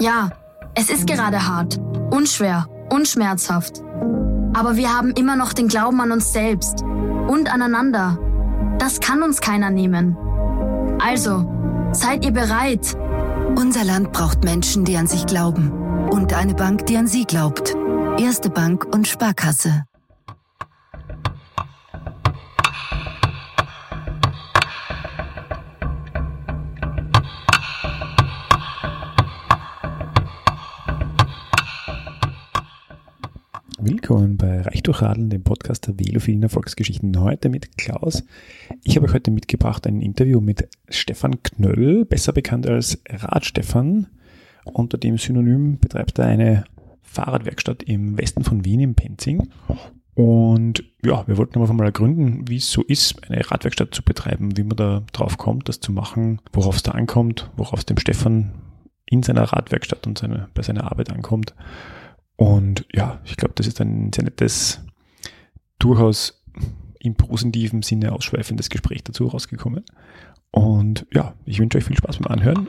[0.00, 0.30] Ja,
[0.74, 1.80] es ist gerade hart,
[2.10, 3.82] unschwer und schmerzhaft.
[4.54, 8.18] Aber wir haben immer noch den Glauben an uns selbst und aneinander.
[8.78, 10.16] Das kann uns keiner nehmen.
[11.00, 12.96] Also, seid ihr bereit?
[13.56, 15.72] Unser Land braucht Menschen, die an sich glauben.
[16.10, 17.74] Und eine Bank, die an sie glaubt.
[18.18, 19.84] Erste Bank und Sparkasse.
[34.88, 37.20] Bei Reich durch Radeln, dem Podcast der velophilen Erfolgsgeschichten.
[37.20, 38.24] Heute mit Klaus.
[38.82, 44.06] Ich habe euch heute mitgebracht ein Interview mit Stefan Knöll, besser bekannt als Radstefan.
[44.64, 46.64] Unter dem Synonym betreibt er eine
[47.02, 49.50] Fahrradwerkstatt im Westen von Wien, im Penzing.
[50.14, 54.56] Und ja, wir wollten aber mal ergründen, wie es so ist, eine Radwerkstatt zu betreiben,
[54.56, 57.98] wie man da drauf kommt, das zu machen, worauf es da ankommt, worauf es dem
[57.98, 58.52] Stefan
[59.04, 61.54] in seiner Radwerkstatt und seine, bei seiner Arbeit ankommt.
[62.38, 64.80] Und ja, ich glaube, das ist ein sehr nettes,
[65.80, 66.40] durchaus
[67.00, 69.84] im positiven Sinne ausschweifendes Gespräch dazu rausgekommen.
[70.52, 72.68] Und ja, ich wünsche euch viel Spaß beim Anhören.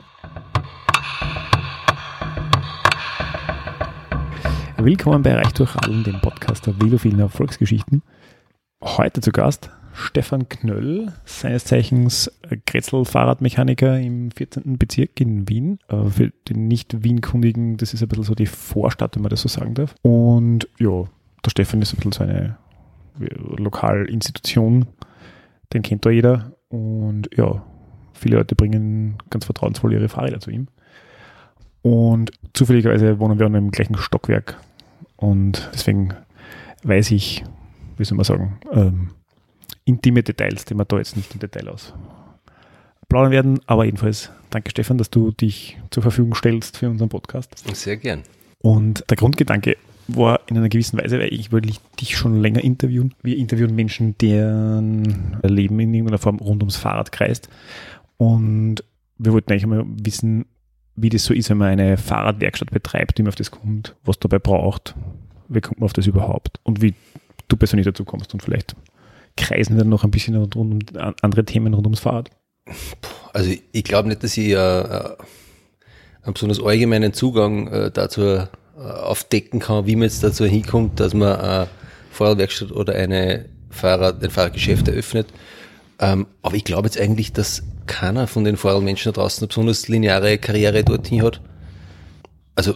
[4.76, 8.02] Willkommen bei Reich durch Radeln, dem Podcast der velophilen Erfolgsgeschichten.
[8.82, 12.30] Heute zu Gast Stefan Knöll, seines Zeichens
[12.66, 14.78] Kretzel-Fahrradmechaniker im 14.
[14.78, 15.78] Bezirk in Wien.
[15.88, 19.48] Äh, für den Nicht-Wien-Kundigen, das ist ein bisschen so die Vorstadt, wenn man das so
[19.48, 19.94] sagen darf.
[20.02, 21.04] Und ja,
[21.44, 22.56] der Stefan ist ein bisschen so eine
[23.18, 24.86] Lokalinstitution,
[25.72, 26.52] den kennt da jeder.
[26.68, 27.64] Und ja,
[28.12, 30.68] viele Leute bringen ganz vertrauensvoll ihre Fahrräder zu ihm.
[31.82, 34.58] Und zufälligerweise wohnen wir im gleichen Stockwerk.
[35.16, 36.14] Und deswegen
[36.82, 37.44] weiß ich,
[37.96, 39.10] wie soll man sagen, ähm,
[39.90, 41.92] intime Details, die wir da jetzt nicht im Detail aus
[43.10, 43.60] plaudern werden.
[43.66, 47.62] Aber jedenfalls, danke Stefan, dass du dich zur Verfügung stellst für unseren Podcast.
[47.74, 48.22] Sehr gern.
[48.62, 49.76] Und der Grundgedanke
[50.08, 53.14] war in einer gewissen Weise, weil ich wollte dich schon länger interviewen.
[53.22, 57.48] Wir interviewen Menschen, deren Leben in irgendeiner Form rund ums Fahrrad kreist.
[58.16, 58.82] Und
[59.18, 60.46] wir wollten eigentlich mal wissen,
[60.96, 64.18] wie das so ist, wenn man eine Fahrradwerkstatt betreibt, wie man auf das kommt, was
[64.18, 64.94] dabei braucht,
[65.48, 66.94] wie kommt man auf das überhaupt und wie
[67.48, 68.76] du persönlich dazu kommst und vielleicht
[69.40, 70.78] kreisen dann noch ein bisschen rund um
[71.22, 72.30] andere Themen rund ums Fahrrad?
[73.32, 75.16] Also ich glaube nicht, dass ich äh, äh,
[76.22, 78.46] einen besonders allgemeinen Zugang äh, dazu äh,
[78.76, 81.68] aufdecken kann, wie man jetzt dazu hinkommt, dass man eine
[82.10, 85.28] Fahrradwerkstatt oder eine Fahrrad, ein Fahrradgeschäft eröffnet.
[85.98, 89.88] Ähm, aber ich glaube jetzt eigentlich, dass keiner von den Fahrradmenschen da draußen eine besonders
[89.88, 91.40] lineare Karriere dorthin hat.
[92.54, 92.74] Also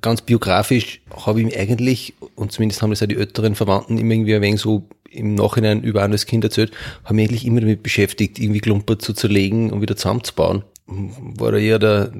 [0.00, 4.14] ganz biografisch habe ich mich eigentlich, und zumindest haben das auch die älteren Verwandten immer
[4.14, 6.72] irgendwie ein wenig so im Nachhinein über anderes Kind erzählt,
[7.04, 10.64] habe mich eigentlich immer damit beschäftigt, irgendwie Klumper zu zerlegen und wieder zusammenzubauen.
[10.86, 12.12] War da eher der,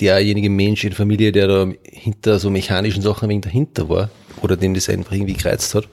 [0.00, 4.10] derjenige Mensch in der Familie, der da hinter so mechanischen Sachen ein wenig dahinter war
[4.42, 5.88] oder dem das einfach irgendwie gereizt hat.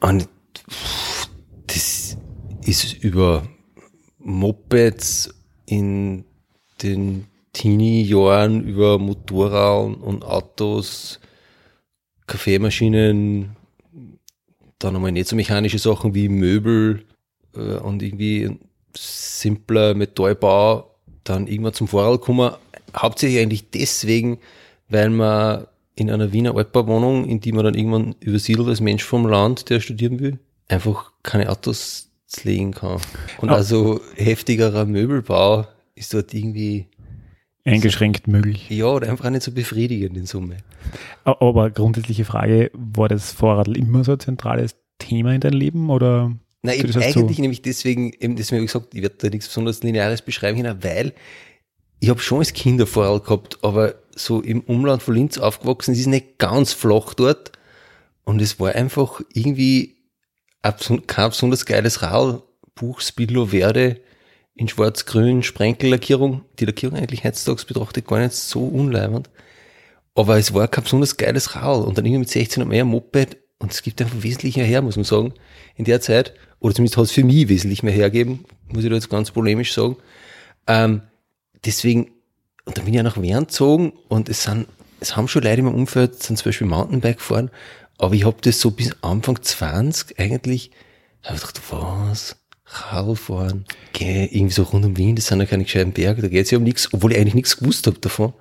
[0.00, 0.28] Und
[1.66, 2.18] das
[2.64, 3.46] ist über
[4.18, 5.34] Mopeds
[5.66, 6.24] in
[6.82, 11.20] den Teenie-Jahren über Motorrad und Autos,
[12.26, 13.56] Kaffeemaschinen,
[14.84, 17.04] dann einmal nicht so mechanische Sachen wie Möbel
[17.56, 18.58] äh, und irgendwie
[18.96, 22.52] simpler Metallbau, dann irgendwann zum Vorrat kommen.
[22.96, 24.38] Hauptsächlich eigentlich deswegen,
[24.88, 29.26] weil man in einer Wiener Altbauwohnung, in die man dann irgendwann übersiedelt als Mensch vom
[29.26, 32.10] Land, der studieren will, einfach keine Autos
[32.42, 33.00] legen kann.
[33.40, 33.54] Und oh.
[33.54, 36.88] also heftigerer Möbelbau ist dort irgendwie
[37.64, 38.68] eingeschränkt möglich.
[38.68, 40.58] Ja, oder einfach nicht so befriedigend in Summe.
[41.24, 46.34] Aber grundsätzliche Frage, war das Vorradl immer so ein zentrales Thema in deinem Leben oder?
[46.62, 47.42] Nein, eben eigentlich so?
[47.42, 50.82] nämlich deswegen, eben deswegen habe ich gesagt, ich werde da nichts besonders Lineares beschreiben können,
[50.82, 51.12] weil
[52.00, 55.92] ich habe schon als Kind ein Vorrat gehabt, aber so im Umland von Linz aufgewachsen,
[55.92, 57.52] es ist nicht ganz flach dort
[58.24, 59.96] und es war einfach irgendwie
[61.06, 62.42] kein besonders geiles Rad,
[62.74, 64.00] Buch Spillo Verde,
[64.54, 66.42] in schwarz-grün Sprenkellackierung.
[66.58, 69.30] Die Lackierung eigentlich heutzutage betrachtet gar nicht so unleibend.
[70.14, 71.84] Aber es war kein besonders geiles Rad.
[71.84, 73.36] Und dann irgendwie mit 16 und mehr Moped.
[73.58, 75.34] Und es gibt einfach wesentlich mehr her, muss man sagen,
[75.76, 76.34] in der Zeit.
[76.64, 79.74] Oder zumindest hat es für mich wesentlich mehr hergeben, muss ich da jetzt ganz polemisch
[79.74, 79.96] sagen.
[80.66, 81.02] Ähm,
[81.64, 82.10] deswegen,
[82.64, 84.66] und dann bin ich ja nach Wern gezogen und es sind,
[84.98, 87.50] es haben schon Leute in meinem Umfeld, sind zum Beispiel Mountainbike gefahren,
[87.98, 90.70] aber ich habe das so bis Anfang 20 eigentlich,
[91.22, 92.36] habe ich gedacht, was?
[92.66, 96.46] Radfahren, geh irgendwie so rund um Wien, das sind ja keine gescheiten Berge, da geht
[96.46, 98.32] es ja um nichts, obwohl ich eigentlich nichts gewusst habe davon.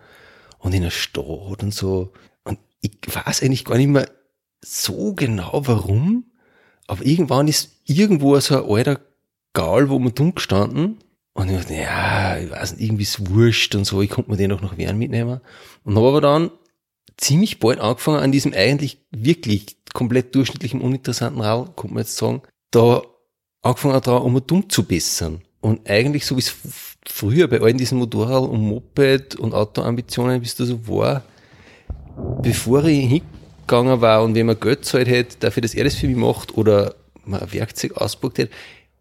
[0.60, 2.14] Und in der Stadt und so.
[2.46, 4.10] Und ich weiß eigentlich gar nicht mehr
[4.64, 6.26] so genau warum,
[6.88, 9.02] aber irgendwann ist irgendwo so ein alter
[9.54, 10.98] Gaul, wo man dumm gestanden
[11.34, 14.38] Und ich dachte, ja, ich weiß nicht, irgendwie ist wurscht und so, ich konnte mir
[14.38, 15.42] den auch noch Wern mitnehmen.
[15.84, 16.52] Und habe aber dann
[17.18, 22.42] ziemlich bald angefangen, an diesem eigentlich wirklich komplett durchschnittlichen, uninteressanten Rad, kann man jetzt sagen,
[22.72, 23.02] da
[23.64, 25.42] angefangen daran, um dumm zu bessern.
[25.62, 26.56] Und eigentlich so wie es
[27.06, 31.24] früher bei all diesen Motorrad und Moped und Autoambitionen, wie es da so war,
[32.42, 36.08] bevor ich hingegangen war und wenn man Geld zahlt hätte, dafür, dass er das für
[36.08, 36.96] mich macht oder
[37.26, 38.54] man ein Werkzeug auspackt hätte,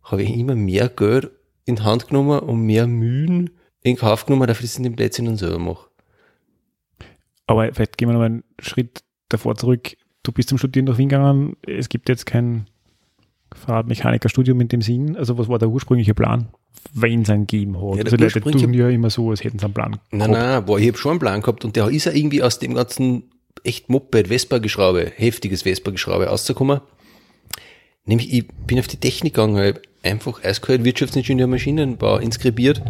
[0.05, 1.31] habe ich immer mehr Geld
[1.65, 3.51] in die Hand genommen und mehr Mühen
[3.83, 5.89] in Kauf genommen, dafür, dass ich den Plätzchen dann selber mache.
[7.47, 9.97] Aber vielleicht gehen wir noch einen Schritt davor zurück.
[10.23, 11.57] Du bist zum Studieren nach Wien gegangen.
[11.67, 12.67] Es gibt jetzt kein
[13.57, 15.17] Fahrradmechanikerstudium in dem Sinn.
[15.17, 16.49] Also was war der ursprüngliche Plan,
[16.93, 17.97] wenn es einen gegeben hat?
[17.97, 20.79] Ja, also Leute tun ja immer so, als hätten sie einen Plan Nein, nein, boah,
[20.79, 23.25] ich habe schon einen Plan gehabt und der ist ja irgendwie aus dem ganzen
[23.65, 26.81] echt Moped, Vespa-Geschraube, heftiges Vespa-Geschraube rauszukommen.
[28.05, 32.83] Nämlich, ich bin auf die Technik gegangen, hab einfach eiskalt Wirtschaftsingenieur Maschinenbau inskribiert,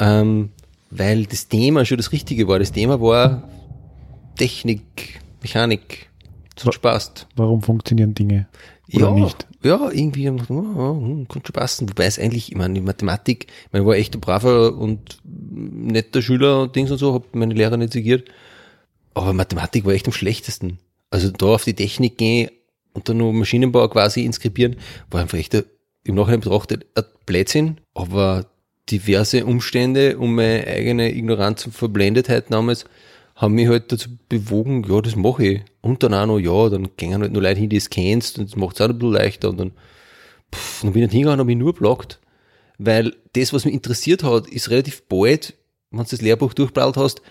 [0.00, 0.50] ähm,
[0.90, 2.58] weil das Thema schon das Richtige war.
[2.58, 3.48] Das Thema war
[4.36, 6.10] Technik, Mechanik,
[6.64, 7.26] hat Spaß.
[7.36, 8.46] Warum funktionieren Dinge
[8.92, 9.46] oder ja, nicht?
[9.62, 11.88] Ja, irgendwie, hab ich gedacht, oh, oh, hm, könnte schon passen.
[11.88, 15.18] Wobei es eigentlich, ich meine, die Mathematik, ich meine, ich war echt ein braver und
[15.24, 18.28] netter Schüler und Dings und so, hab meine Lehrer nicht segiert.
[19.14, 20.78] Aber Mathematik war echt am schlechtesten.
[21.10, 22.50] Also da auf die Technik gehen
[22.92, 24.76] und dann nur Maschinenbau quasi inskribieren,
[25.10, 25.64] war einfach echt ein,
[26.04, 28.46] im Nachhinein betrachtet ein Blödsinn, aber
[28.90, 32.84] diverse Umstände und meine eigene Ignoranz und Verblendetheit damals
[33.34, 35.62] haben mich halt dazu bewogen, ja, das mache ich.
[35.80, 38.50] Und dann auch noch, ja, dann gehen halt nur Leute hin, die es kennst und
[38.50, 39.72] das macht es auch ein bisschen leichter und dann,
[40.54, 42.20] pff, dann bin ich nicht hingegangen und habe mich nur blockt.
[42.78, 45.54] Weil das, was mich interessiert hat, ist relativ bald,
[45.90, 47.22] wenn du das Lehrbuch durchblättert hast,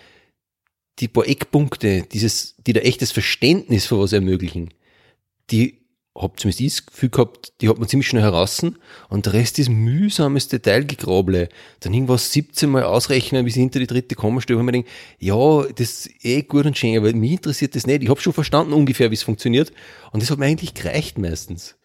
[0.99, 4.73] die paar Eckpunkte, dieses, die da echtes Verständnis für was ermöglichen,
[5.51, 5.82] die
[6.15, 8.63] hab zumindest ich das Gefühl gehabt, die hat man ziemlich schnell heraus
[9.09, 11.49] und der Rest ist mühsames Detailgegrable.
[11.79, 16.05] Dann irgendwas 17 Mal ausrechnen, bis hinter die dritte Kommastelle, wo man denkt, ja, das
[16.05, 18.03] ist eh gut und schön, aber mich interessiert das nicht.
[18.03, 19.73] Ich habe schon verstanden ungefähr, wie es funktioniert
[20.11, 21.75] und das hat mir eigentlich gereicht meistens.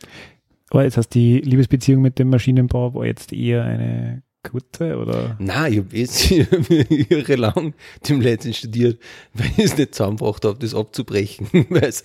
[0.70, 5.36] Aber jetzt heißt die Liebesbeziehung mit dem Maschinenbau war jetzt eher eine kurze oder?
[5.38, 6.30] Nein, ich habe jetzt
[7.10, 7.74] jahrelang
[8.08, 9.00] dem Letzten studiert,
[9.34, 12.04] weil ich es nicht zusammengebracht habe, das abzubrechen, weil es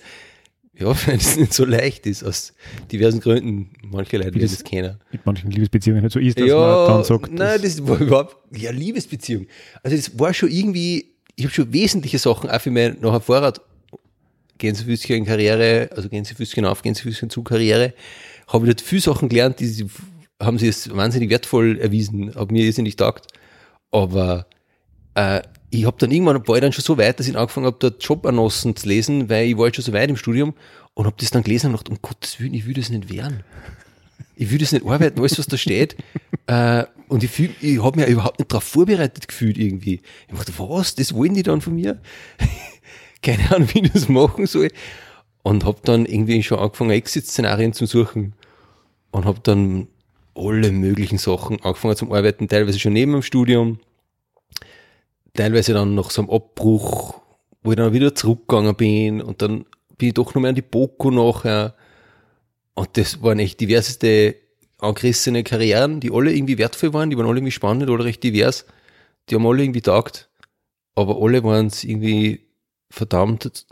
[0.78, 2.52] ja, weil es nicht so leicht ist, aus
[2.90, 3.70] diversen Gründen.
[3.82, 4.98] Manche Leute werden das- das kennen.
[5.12, 8.00] Mit manchen Liebesbeziehungen nicht so ist, dass ja, man dann sagt, nein, das, das war
[8.00, 9.46] überhaupt, ja, Liebesbeziehung.
[9.82, 13.60] Also das war schon irgendwie, ich habe schon wesentliche Sachen auch für meine nachher Fahrrad,
[14.58, 17.92] Gänsefüßchen Karriere, also Gänsefüßchen auf, Gänsefüßchen zu Karriere,
[18.46, 19.86] habe ich dort viele Sachen gelernt, die
[20.40, 23.26] haben sie als wahnsinnig wertvoll erwiesen, hat mir irrsinnig taugt.
[23.90, 24.46] Aber
[25.14, 25.40] äh,
[25.74, 28.02] ich habe dann irgendwann war ich dann schon so weit, dass ich angefangen habe, dort
[28.02, 30.54] Jobannoncen zu lesen, weil ich war jetzt schon so weit im Studium
[30.94, 33.42] und habe das dann gelesen und gedacht, um Gottes Willen, ich will das nicht werden.
[34.36, 35.96] Ich will das nicht arbeiten, alles, was da steht.
[36.46, 40.00] äh, und ich, fühl, ich habe mich überhaupt nicht darauf vorbereitet gefühlt irgendwie.
[40.28, 42.00] Ich dachte, was, das wollen die dann von mir?
[43.22, 44.70] Keine Ahnung, wie ich das machen soll.
[45.42, 48.34] Und habe dann irgendwie schon angefangen, Exit-Szenarien zu suchen.
[49.10, 49.88] Und habe dann
[50.36, 53.78] alle möglichen Sachen angefangen zum Arbeiten, teilweise schon neben dem Studium,
[55.34, 57.20] teilweise dann nach so einem Abbruch,
[57.62, 59.66] wo ich dann wieder zurückgegangen bin und dann
[59.98, 61.74] bin ich doch noch mehr an die Boko nachher.
[62.74, 64.36] Und das waren echt diverseste
[64.78, 68.66] angerissene Karrieren, die alle irgendwie wertvoll waren, die waren alle irgendwie spannend oder recht divers.
[69.28, 70.28] Die haben alle irgendwie taugt,
[70.94, 72.46] aber alle waren es irgendwie
[72.90, 73.64] verdammt,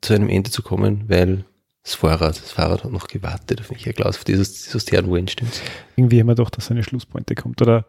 [0.00, 1.44] zu einem Ende zu kommen, weil
[1.82, 5.28] das Fahrrad, das Fahrrad hat noch gewartet auf mich, Herr Klaus, auf dieses, dieses Herrenwohin
[5.28, 5.60] stimmt.
[5.96, 7.60] irgendwie haben wir doch, dass eine Schlusspointe kommt.
[7.60, 7.84] Oder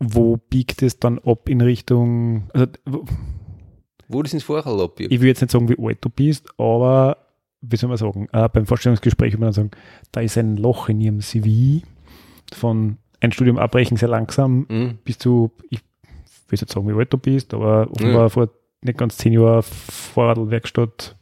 [0.00, 2.66] wo biegt es dann ab in Richtung, also
[4.08, 5.12] wo- das ins Fahrrad abbiegt.
[5.12, 7.18] ich will jetzt nicht sagen, wie alt du bist, aber
[7.60, 9.70] wie soll man sagen, äh, beim Vorstellungsgespräch würde man dann sagen,
[10.12, 11.84] da ist ein Loch in ihrem CV
[12.52, 14.98] von ein Studium abbrechen sehr langsam Mhm.
[15.04, 18.48] bis zu, ich will jetzt nicht sagen, wie alt du bist, aber offenbar vor
[18.82, 21.16] nicht ganz zehn Jahren Fahrradwerkstatt,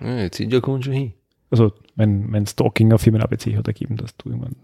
[0.00, 1.12] Ja, jetzt sind ja kommen schon hin.
[1.50, 4.56] also mein, mein Stalking auf Firmen ABC hat ergeben, dass du irgendwann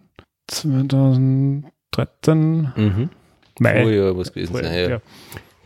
[0.47, 3.11] 2013 Mhm.
[3.59, 5.01] Mai, ja, was gewesen Vorher, sein, ja.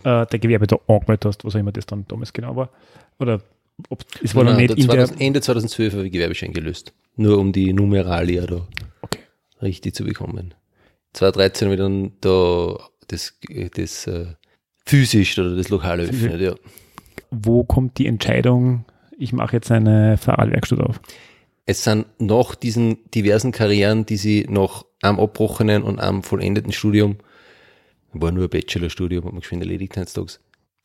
[0.04, 0.23] ja.
[0.23, 2.71] Äh, der Gewerbe da angemeldet hast, was auch immer das dann damals genau war.
[3.18, 3.40] Oder
[3.88, 6.12] ob, es war Nein, noch nein, nicht in der der, 2000, Ende 2012 habe ich
[6.12, 6.92] Gewerbeschein gelöst.
[7.16, 8.66] Nur um die Numeralia da
[9.02, 9.21] Okay.
[9.62, 10.54] richtig zu bekommen.
[11.14, 12.78] 2013 habe ich dann da
[13.09, 13.38] das,
[13.75, 14.26] das äh,
[14.85, 16.54] physisch oder das Lokal eröffnet, ja.
[17.30, 18.85] wo kommt die Entscheidung,
[19.18, 21.00] ich mache jetzt eine Fahrradwerkstatt auf?
[21.66, 27.16] Es sind nach diesen diversen Karrieren, die sie nach einem abbrochenen und einem vollendeten Studium,
[28.12, 30.38] war nur ein Bachelorstudium, hat man geschwind erledigt heutzutage.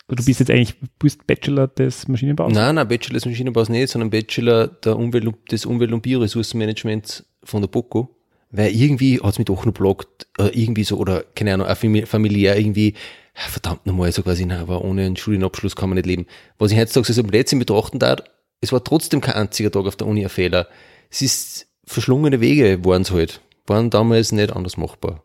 [0.07, 2.51] Also du bist jetzt eigentlich, bist Bachelor des Maschinenbaus?
[2.51, 7.61] Nein, nein, Bachelor des Maschinenbaus nicht, sondern Bachelor der Umwelt, des Umwelt- und Bioressourcenmanagements von
[7.61, 8.13] der BOKO,
[8.51, 12.57] weil irgendwie hat's mich doch noch blockt, äh, irgendwie so, oder keine Ahnung, auch familiär
[12.57, 12.95] irgendwie,
[13.35, 16.25] ja, verdammt nochmal, so quasi, na, aber ohne einen Studienabschluss kann man nicht leben.
[16.57, 18.19] Was ich heutzutage so Blödsinn betrachten darf,
[18.59, 20.67] es war trotzdem kein einziger Tag auf der Uni ein Fehler.
[21.09, 23.41] Es ist verschlungene Wege waren es halt.
[23.65, 25.23] Waren damals nicht anders machbar.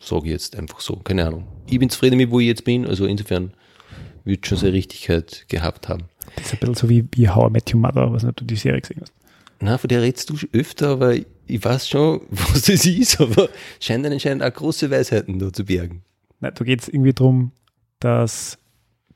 [0.00, 0.96] Sage ich jetzt einfach so.
[0.96, 1.46] Keine Ahnung.
[1.66, 2.86] Ich bin zufrieden mit, wo ich jetzt bin.
[2.86, 3.52] Also insofern
[4.24, 6.04] wird schon seine Richtigkeit gehabt haben.
[6.36, 8.44] Das ist ein bisschen so wie, wie How I Met Your Mother, was nicht du
[8.44, 9.12] die Serie gesehen hast.
[9.60, 13.48] Na, von der redest du öfter, aber ich weiß schon, was das ist, aber
[13.80, 16.02] scheint anscheinend auch große Weisheiten da zu bergen.
[16.40, 17.52] Nein, da geht es irgendwie darum,
[17.98, 18.58] dass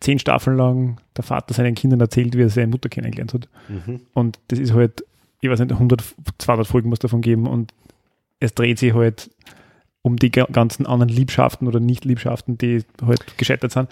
[0.00, 3.48] zehn Staffeln lang der Vater seinen Kindern erzählt, wie er seine Mutter kennengelernt hat.
[3.68, 4.00] Mhm.
[4.14, 5.04] Und das ist halt,
[5.40, 6.02] ich weiß nicht, 100,
[6.38, 7.72] 200 Folgen muss davon geben und
[8.40, 9.30] es dreht sich halt
[10.02, 13.88] um die ganzen anderen Liebschaften oder Nicht-Liebschaften, die halt gescheitert sind.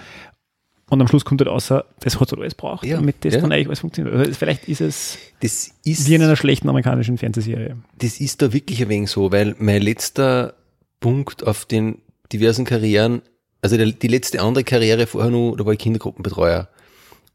[0.91, 3.41] Und am Schluss kommt halt außer, das hat halt alles braucht, ja, damit das ja.
[3.41, 4.17] dann eigentlich alles funktioniert.
[4.17, 7.77] Also vielleicht ist es das ist, wie in einer schlechten amerikanischen Fernsehserie.
[7.99, 10.55] Das ist da wirklich ein wenig so, weil mein letzter
[10.99, 11.99] Punkt auf den
[12.33, 13.23] diversen Karrieren,
[13.63, 16.69] also der, die letzte andere Karriere vorher nur, da war ich Kindergruppenbetreuer.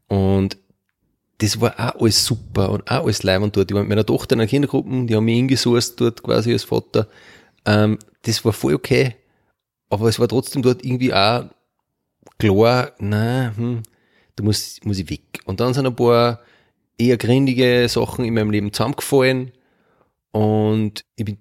[0.08, 0.58] Und
[1.38, 3.70] das war auch alles super und auch alles leibend dort.
[3.70, 6.64] Ich war mit meiner Tochter in einer Kindergruppe, die haben mich ingesourced dort quasi als
[6.64, 7.08] Vater.
[7.66, 9.14] Ähm, das war voll okay.
[9.88, 11.44] Aber es war trotzdem dort irgendwie auch
[12.38, 13.82] klar, nein, hm,
[14.36, 15.40] da muss, muss ich weg.
[15.44, 16.40] Und dann sind ein paar
[16.98, 19.52] eher grindige Sachen in meinem Leben zusammengefallen
[20.32, 21.38] und ich bin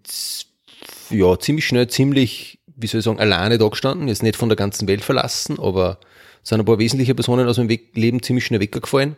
[1.09, 4.55] ja ziemlich schnell, ziemlich, wie soll ich sagen, alleine da gestanden, jetzt nicht von der
[4.55, 5.99] ganzen Welt verlassen, aber
[6.43, 9.15] sind ein paar wesentliche Personen aus meinem Leben ziemlich schnell weggefallen.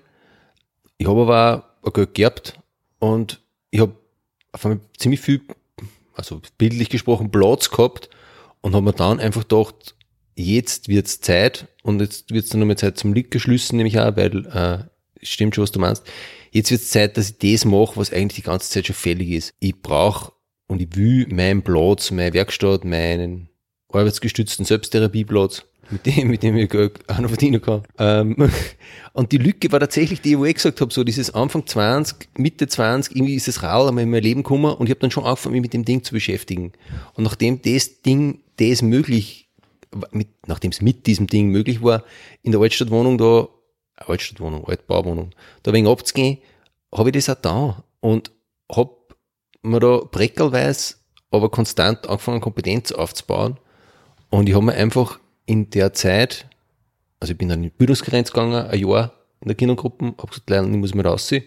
[0.97, 2.59] Ich habe aber auch ein Geld geerbt
[2.99, 3.93] und ich habe
[4.51, 5.41] auf einmal ziemlich viel,
[6.17, 8.09] also bildlich gesprochen, Platz gehabt
[8.61, 9.95] und habe mir dann einfach gedacht,
[10.35, 14.45] jetzt wird's Zeit und jetzt wird's dann nochmal Zeit zum Liedgeschlüssen, nehme ich auch, weil
[14.47, 16.03] äh, stimmt schon, was du meinst.
[16.51, 19.53] Jetzt wird's Zeit, dass ich das mache, was eigentlich die ganze Zeit schon fällig ist.
[19.59, 20.33] Ich brauche
[20.67, 23.49] und ich will meinen Platz, meine Werkstatt, meinen
[23.89, 27.83] arbeitsgestützten Selbsttherapieplatz, mit dem, mit dem ich auch noch verdienen kann.
[27.97, 28.35] Ähm,
[29.13, 32.67] und die Lücke war tatsächlich die, wo ich gesagt habe, so dieses Anfang 20, Mitte
[32.67, 35.23] 20, irgendwie ist das Rad einmal in mein Leben gekommen und ich habe dann schon
[35.23, 36.73] angefangen, mich mit dem Ding zu beschäftigen.
[37.13, 39.49] Und nachdem das Ding, das möglich
[40.11, 42.03] mit, nachdem es mit diesem Ding möglich war,
[42.43, 43.47] in der Altstadtwohnung da,
[43.95, 45.31] Altstadtwohnung, Altbauwohnung,
[45.63, 46.39] da wegen abzugehen,
[46.93, 48.31] habe ich das auch da und
[48.71, 48.91] habe
[49.61, 50.95] mir da breckelweise,
[51.31, 53.57] aber konstant angefangen, Kompetenz aufzubauen.
[54.29, 56.45] Und ich habe mir einfach in der Zeit,
[57.19, 60.49] also ich bin dann in die Bildungsgrenze gegangen, ein Jahr in der Kindergruppe, habe gesagt,
[60.49, 61.45] lernen, ich muss mal rausziehen.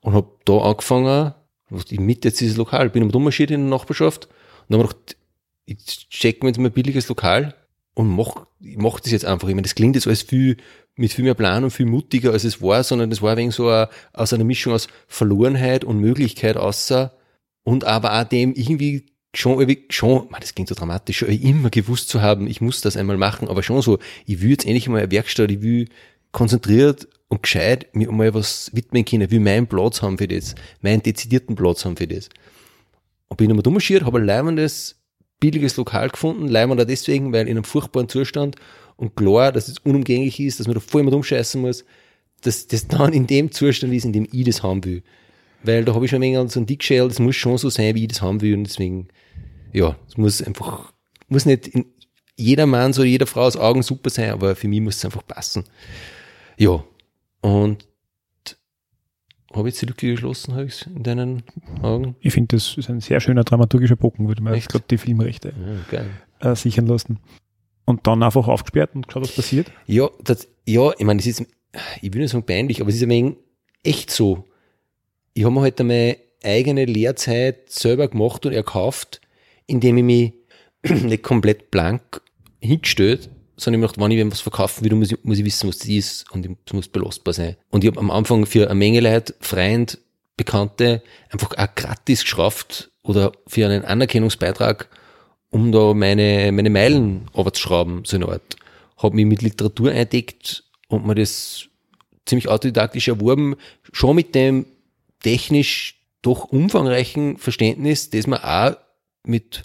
[0.00, 1.34] Und habe da angefangen,
[1.70, 4.28] ich mit jetzt dieses Lokal, bin ummarschiert in der Nachbarschaft
[4.68, 5.16] und habe gedacht,
[5.66, 7.54] ich check mir jetzt mal ein billiges Lokal
[7.94, 9.48] und mach, ich mach das jetzt einfach.
[9.48, 10.56] Ich meine, das klingt jetzt alles viel,
[10.96, 13.68] mit viel mehr Plan und viel mutiger, als es war, sondern das war wegen so
[13.68, 17.12] a, aus einer Mischung aus Verlorenheit und Möglichkeit außer
[17.64, 22.08] und aber auch dem irgendwie schon, schon, man, das klingt so dramatisch, schon immer gewusst
[22.08, 24.98] zu haben, ich muss das einmal machen, aber schon so, ich will jetzt endlich mal
[24.98, 25.88] eine Werkstatt, ich will
[26.32, 30.54] konzentriert und gescheit mir mal was widmen können, ich will meinen Platz haben für das,
[30.80, 32.28] meinen dezidierten Platz haben für das.
[33.28, 34.96] Und bin immer dummerschiert, habe ein leibendes
[35.40, 38.56] billiges Lokal gefunden, leider da deswegen, weil in einem furchtbaren Zustand
[38.96, 41.84] und klar, dass es unumgänglich ist, dass man da voll immer umscheißen muss,
[42.40, 45.02] dass das dann in dem Zustand ist, in dem ich das haben will.
[45.62, 47.94] Weil da habe ich schon ein wenig so ein Dickshell, das muss schon so sein,
[47.94, 49.08] wie ich das haben will und deswegen,
[49.72, 50.92] ja, es muss einfach,
[51.28, 51.86] muss nicht in
[52.36, 55.26] jeder Mann so jeder Frau aus Augen super sein, aber für mich muss es einfach
[55.26, 55.64] passen.
[56.56, 56.84] Ja,
[57.40, 57.84] und
[59.52, 61.42] habe ich jetzt die Lücke geschlossen, habe ich in deinen
[61.82, 62.16] Augen?
[62.20, 65.52] Ich finde, das ist ein sehr schöner dramaturgischer Bogen, würde man jetzt gerade die Filmrechte
[65.90, 67.18] ja, äh, sichern lassen.
[67.84, 69.72] Und dann einfach aufgesperrt und geschaut, was passiert?
[69.86, 71.46] Ja, das, ja ich meine, das ist,
[72.02, 73.36] ich will nicht sagen peinlich, aber es ist ein wenig
[73.82, 74.44] echt so.
[75.38, 79.20] Ich habe mir halt meine eigene Lehrzeit selber gemacht und erkauft,
[79.68, 80.32] indem ich mich
[81.04, 82.20] nicht komplett blank
[82.60, 85.78] hingestellt sondern ich dachte, wenn ich was verkaufen will, muss ich, muss ich wissen, was
[85.78, 87.56] das ist und es muss belastbar sein.
[87.70, 89.98] Und ich habe am Anfang für eine Menge Leute, Freund,
[90.36, 94.88] Bekannte, einfach auch gratis geschraubt oder für einen Anerkennungsbeitrag,
[95.50, 98.56] um da meine, meine Meilen runterzuschrauben, so eine Art.
[98.96, 101.66] Habe mich mit Literatur eindeckt und mir das
[102.26, 103.56] ziemlich autodidaktisch erworben,
[103.92, 104.66] schon mit dem
[105.20, 108.76] technisch doch umfangreichen Verständnis, das man auch
[109.24, 109.62] mit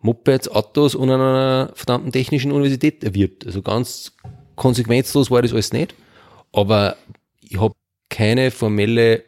[0.00, 3.46] Mopeds, Autos und einer verdammten technischen Universität erwirbt.
[3.46, 4.12] Also ganz
[4.56, 5.94] konsequenzlos war das alles nicht.
[6.52, 6.96] Aber
[7.40, 7.74] ich habe
[8.10, 9.24] keine formelle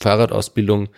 [0.00, 0.88] Fahrradausbildung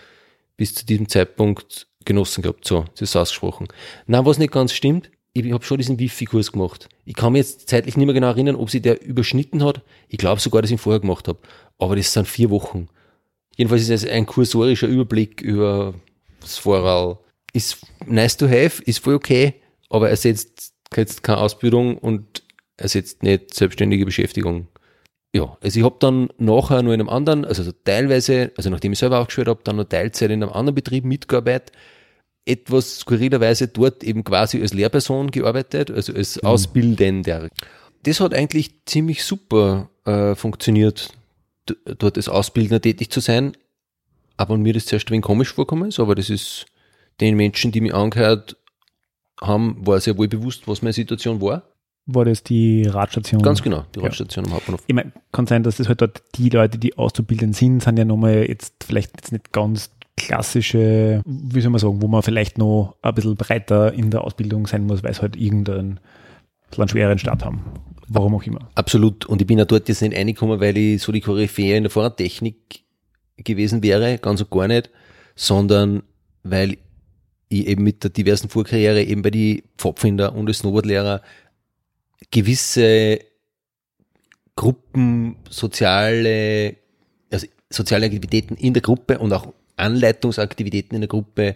[0.57, 2.67] bis zu diesem Zeitpunkt genossen gehabt.
[2.67, 3.69] So, das ist ausgesprochen.
[4.07, 6.89] Na, was nicht ganz stimmt, ich habe schon diesen Wifi-Kurs gemacht.
[7.05, 9.83] Ich kann mich jetzt zeitlich nicht mehr genau erinnern, ob sie der überschnitten hat.
[10.09, 11.39] Ich glaube sogar, dass ich ihn vorher gemacht habe.
[11.79, 12.89] Aber das sind vier Wochen.
[13.57, 15.95] Jedenfalls ist es ein kursorischer Überblick über
[16.41, 17.19] das Vorral,
[17.53, 19.55] ist nice to have, ist voll okay,
[19.89, 22.43] aber ersetzt jetzt keine Ausbildung und
[22.77, 24.69] ersetzt nicht selbstständige Beschäftigung.
[25.35, 28.93] Ja, also ich habe dann nachher nur in einem anderen, also so teilweise, also nachdem
[28.93, 31.73] ich selber aufgeschwört habe, dann noch Teilzeit in einem anderen Betrieb mitgearbeitet,
[32.47, 36.49] etwas skurrilerweise dort eben quasi als Lehrperson gearbeitet, also als mhm.
[36.49, 37.49] Ausbildender.
[38.05, 41.11] Das hat eigentlich ziemlich super äh, funktioniert,
[41.99, 43.57] dort als Ausbildner tätig zu sein.
[44.37, 46.67] Aber mir das zuerst ein wenig komisch vorkommen ist, aber das ist
[47.21, 48.57] den Menschen, die mich angehört
[49.41, 51.63] haben, war sehr wohl bewusst, was meine Situation war.
[52.07, 53.43] War das die Radstation?
[53.43, 54.51] Ganz genau, die Radstation ja.
[54.51, 54.83] am Hauptbahnhof.
[54.87, 58.05] Ich meine, kann sein, dass das halt dort die Leute, die auszubilden sind, sind ja
[58.05, 62.97] nochmal jetzt vielleicht jetzt nicht ganz klassische, wie soll man sagen, wo man vielleicht noch
[63.03, 66.01] ein bisschen breiter in der Ausbildung sein muss, weil es halt irgendeinen
[66.77, 67.65] einen schweren Start haben.
[68.09, 68.71] Warum auch immer.
[68.75, 69.27] Absolut.
[69.27, 71.91] Und ich bin ja dort jetzt nicht reingekommen, weil ich so die Koryphäe in der
[71.91, 72.85] Fahrradtechnik
[73.39, 74.91] gewesen wäre, ganz und gar nicht,
[75.35, 76.03] sondern
[76.43, 76.79] weil
[77.49, 81.23] ich eben mit der diversen Vorkarriere eben bei die Pfadfinder und als Snowboardlehrer
[82.31, 83.21] gewisse
[84.55, 86.77] Gruppen, soziale,
[87.31, 91.55] also soziale Aktivitäten in der Gruppe und auch Anleitungsaktivitäten in der Gruppe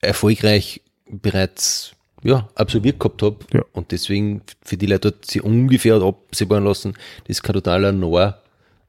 [0.00, 3.36] erfolgreich bereits ja, absolviert gehabt habe.
[3.52, 3.64] Ja.
[3.72, 8.38] Und deswegen für die Leute dort sie ungefähr absehbaren lassen, das ist kein totaler Noir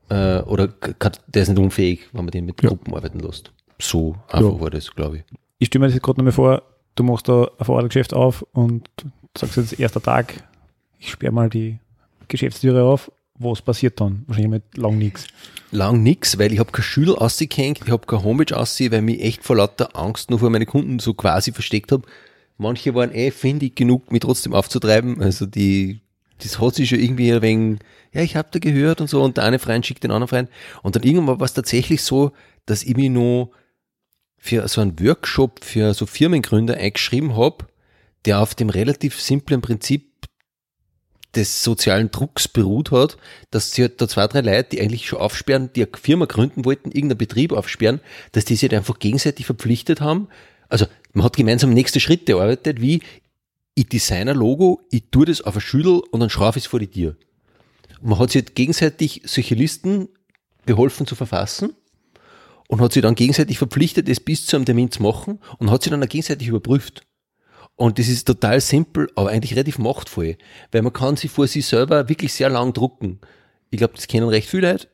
[0.10, 2.70] äh, oder der ist nicht unfähig, wenn man den mit ja.
[2.70, 3.52] Gruppen arbeiten lässt.
[3.80, 4.60] So einfach ja.
[4.60, 5.24] war das, glaube ich.
[5.60, 6.64] Ich stelle mir das gerade nochmal vor,
[6.96, 8.90] du machst da ein Fahrradgeschäft auf und
[9.38, 10.44] sagst jetzt erster Tag,
[11.00, 11.80] ich sperre mal die
[12.28, 13.12] Geschäftstüre auf.
[13.40, 14.24] Was passiert dann?
[14.28, 15.28] Wahrscheinlich mit lang nichts.
[15.72, 19.22] Lang nichts, weil ich habe kein Schüler ausgehängt, ich habe keine Homepage aussehen, weil mich
[19.22, 22.04] echt vor lauter Angst nur vor meine Kunden so quasi versteckt habe.
[22.58, 25.22] Manche waren eh findig genug, mich trotzdem aufzutreiben.
[25.22, 26.02] Also die,
[26.42, 27.80] das hat sich schon irgendwie ein wenig,
[28.14, 30.50] ja, ich habe da gehört und so, und der eine Freund schickt den anderen Freund.
[30.82, 32.32] Und dann irgendwann war es tatsächlich so,
[32.66, 33.52] dass ich mich noch
[34.38, 37.66] für so einen Workshop für so Firmengründer eingeschrieben habe,
[38.26, 40.14] der auf dem relativ simplen Prinzip
[41.36, 43.18] des sozialen Drucks beruht hat,
[43.50, 46.66] dass sie halt da zwei, drei Leute, die eigentlich schon aufsperren, die eine Firma gründen
[46.66, 48.02] wollten, irgendeinen Betrieb aufsperren,
[48.34, 50.28] dass die sich halt einfach gegenseitig verpflichtet haben.
[50.74, 53.04] Also man hat gemeinsam nächste Schritte erarbeitet, wie
[53.76, 56.68] ich design ein Logo, ich tue das auf ein Schüttel und dann schraube ich es
[56.68, 57.16] vor die Tür.
[58.02, 60.10] man hat sich halt gegenseitig solche Listen
[60.66, 61.76] beholfen zu verfassen
[62.70, 65.84] und hat sich dann gegenseitig verpflichtet, es bis zu einem Termin zu machen und hat
[65.84, 67.06] sich dann auch gegenseitig überprüft.
[67.76, 70.38] Und das ist total simpel, aber eigentlich relativ machtvoll,
[70.72, 73.22] weil man kann sich vor sich selber wirklich sehr lang drucken.
[73.70, 74.88] Ich glaube, das kennen recht viele Leute.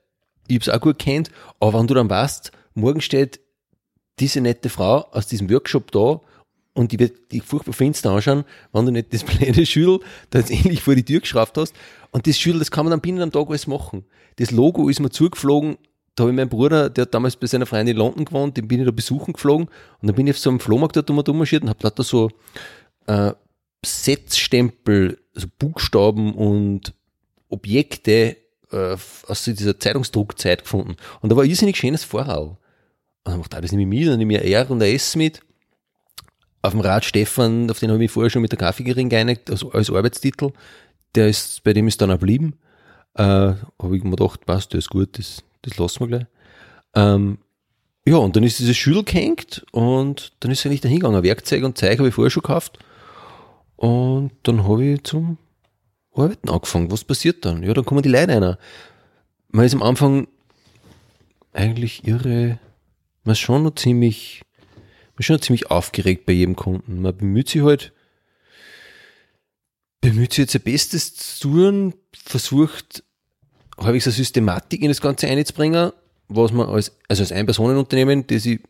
[0.49, 3.39] Ich habe es auch gut kennt, aber wenn du dann weißt, morgen steht
[4.19, 6.21] diese nette Frau aus diesem Workshop da
[6.73, 10.51] und die wird dich furchtbar finster anschauen, wenn du nicht das blöde Schüttel da jetzt
[10.51, 11.73] ähnlich vor die Tür geschraubt hast.
[12.11, 14.05] Und das Schüttel, das kann man dann binnen einem Tag alles machen.
[14.37, 15.77] Das Logo ist mir zugeflogen,
[16.15, 18.67] da habe ich meinen Bruder, der hat damals bei seiner Freundin in London gewohnt, den
[18.67, 19.67] bin ich da besuchen geflogen
[20.01, 22.29] und dann bin ich auf so einem Flohmarkt dort rummarschiert und habe da so
[23.07, 23.33] äh,
[23.85, 26.93] Setzstempel, also Buchstaben und
[27.47, 28.37] Objekte
[28.71, 30.95] äh, aus dieser Zeitungsdruckzeit gefunden.
[31.21, 32.57] Und da war ein irrsinnig schönes Vorhau.
[33.23, 35.15] Und dann macht das nehme ich mit, dann nehme ich ein R und ein S
[35.15, 35.41] mit.
[36.61, 39.49] Auf dem Rad Stefan, auf den habe ich mich vorher schon mit der Kaffeegering geeinigt,
[39.49, 40.51] also als Arbeitstitel.
[41.15, 42.55] Der ist, bei dem ist dann auch geblieben.
[43.15, 46.25] Äh, habe ich mir gedacht, passt, der ist gut, das, das lassen wir gleich.
[46.95, 47.39] Ähm,
[48.05, 51.23] ja, und dann ist dieses Schüttel gehängt und dann ist er nicht dahingegangen.
[51.23, 52.79] Werkzeug und Zeug habe ich vorher schon gekauft.
[53.75, 55.37] Und dann habe ich zum
[56.13, 56.91] Arbeiten angefangen.
[56.91, 57.63] Was passiert dann?
[57.63, 58.57] Ja, dann kommen die Leute einer.
[59.49, 60.27] Man ist am Anfang
[61.53, 62.59] eigentlich irre,
[63.29, 67.03] man ist schon noch ziemlich, man ist schon noch ziemlich aufgeregt bei jedem Kunden.
[67.03, 67.93] Man bemüht sich halt,
[70.01, 73.03] bemüht sich jetzt sein Bestes zu tun, versucht
[73.77, 75.91] habe ich so Systematik in das Ganze einzubringen,
[76.27, 78.61] was man als, also als Ein-Personen-Unternehmen, das ich,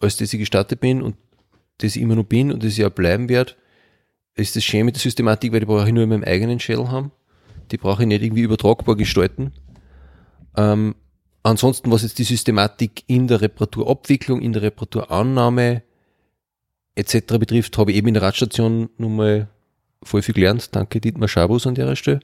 [0.00, 1.14] als das ich gestartet bin und
[1.78, 3.54] das ich immer noch bin und das ich auch bleiben werde,
[4.34, 6.88] ist das schön mit der Systematik, weil die brauche ich nur in meinem eigenen Shell
[6.88, 7.12] haben.
[7.70, 9.52] Die brauche ich nicht irgendwie übertragbar gestalten.
[10.56, 10.96] Ähm,
[11.50, 15.82] ansonsten, was jetzt die Systematik in der Reparaturabwicklung, in der Reparaturannahme
[16.94, 17.38] etc.
[17.38, 19.48] betrifft, habe ich eben in der Radstation nochmal
[20.02, 20.74] voll viel gelernt.
[20.74, 22.20] Danke Dietmar Schabus an der Stelle.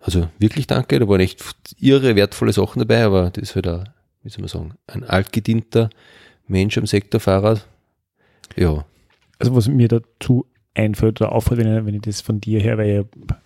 [0.00, 1.42] Also wirklich danke, da waren echt
[1.78, 3.88] irre wertvolle Sachen dabei, aber das ist halt ein,
[4.22, 5.88] wie soll man sagen, ein altgedienter
[6.46, 7.66] Mensch am Sektor Fahrrad.
[8.54, 8.84] Ja.
[9.38, 12.76] Also was mir dazu einfällt oder auffällt, wenn ich, wenn ich das von dir her,
[12.76, 13.36] weil ich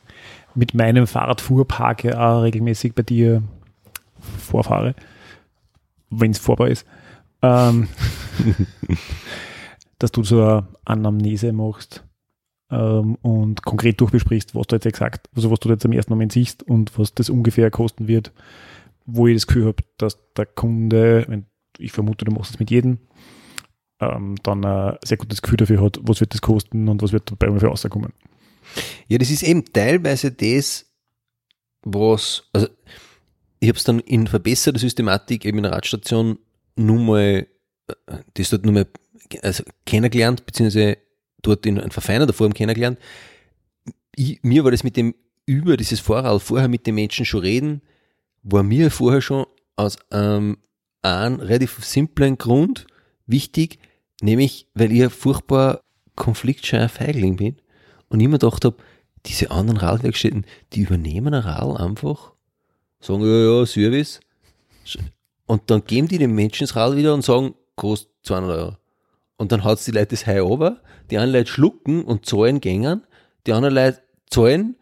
[0.57, 3.43] mit meinem Fahrradfuhrpark ja auch regelmäßig bei dir
[4.21, 4.95] vorfahre,
[6.11, 6.87] wenn es vorbar ist,
[7.43, 7.89] ähm,
[9.99, 12.05] dass du so eine Anamnese machst
[12.71, 16.33] ähm, und konkret durchbesprichst, was du jetzt exakt, also was du jetzt am ersten Moment
[16.33, 18.33] siehst und was das ungefähr kosten wird,
[19.07, 21.47] wo ich das Gefühl habe, dass der Kunde, wenn,
[21.79, 22.99] ich vermute, du machst es mit jedem,
[24.01, 27.31] ähm, dann ein sehr gutes Gefühl dafür hat, was wird das kosten und was wird
[27.31, 28.13] dabei ungefähr rauskommen.
[29.09, 30.87] Ja, das ist eben teilweise das,
[31.83, 32.69] was, also
[33.61, 36.39] ich habe es dann in verbesserter Systematik eben in der Radstation
[36.77, 37.47] nur mal,
[37.89, 37.95] äh,
[38.35, 38.87] das dort nur mal
[39.43, 40.99] also kennengelernt, beziehungsweise
[41.43, 42.99] dort in verfeinerter Form kennengelernt.
[44.15, 45.15] Ich, mir war das mit dem
[45.47, 47.83] über dieses Vorrat vorher mit den Menschen schon reden,
[48.43, 50.59] war mir vorher schon aus ähm,
[51.03, 52.87] einem relativ simplen Grund
[53.27, 53.79] wichtig,
[54.21, 55.83] nämlich weil ich ein furchtbar
[56.17, 57.57] konfliktscheuer Feigling bin
[58.09, 58.77] und immer gedacht habe,
[59.27, 62.35] diese anderen Radwerkstätten, die übernehmen ein Rad einfach,
[63.01, 64.21] sagen, ja, ja, Service,
[65.47, 68.77] und dann geben die den Menschen das Rad wieder und sagen, kostet 200 Euro.
[69.39, 73.07] Und dann hat die Leute das Heu over, die anderen Leute schlucken und zahlen gängern,
[73.47, 74.77] die anderen Leute zahlen,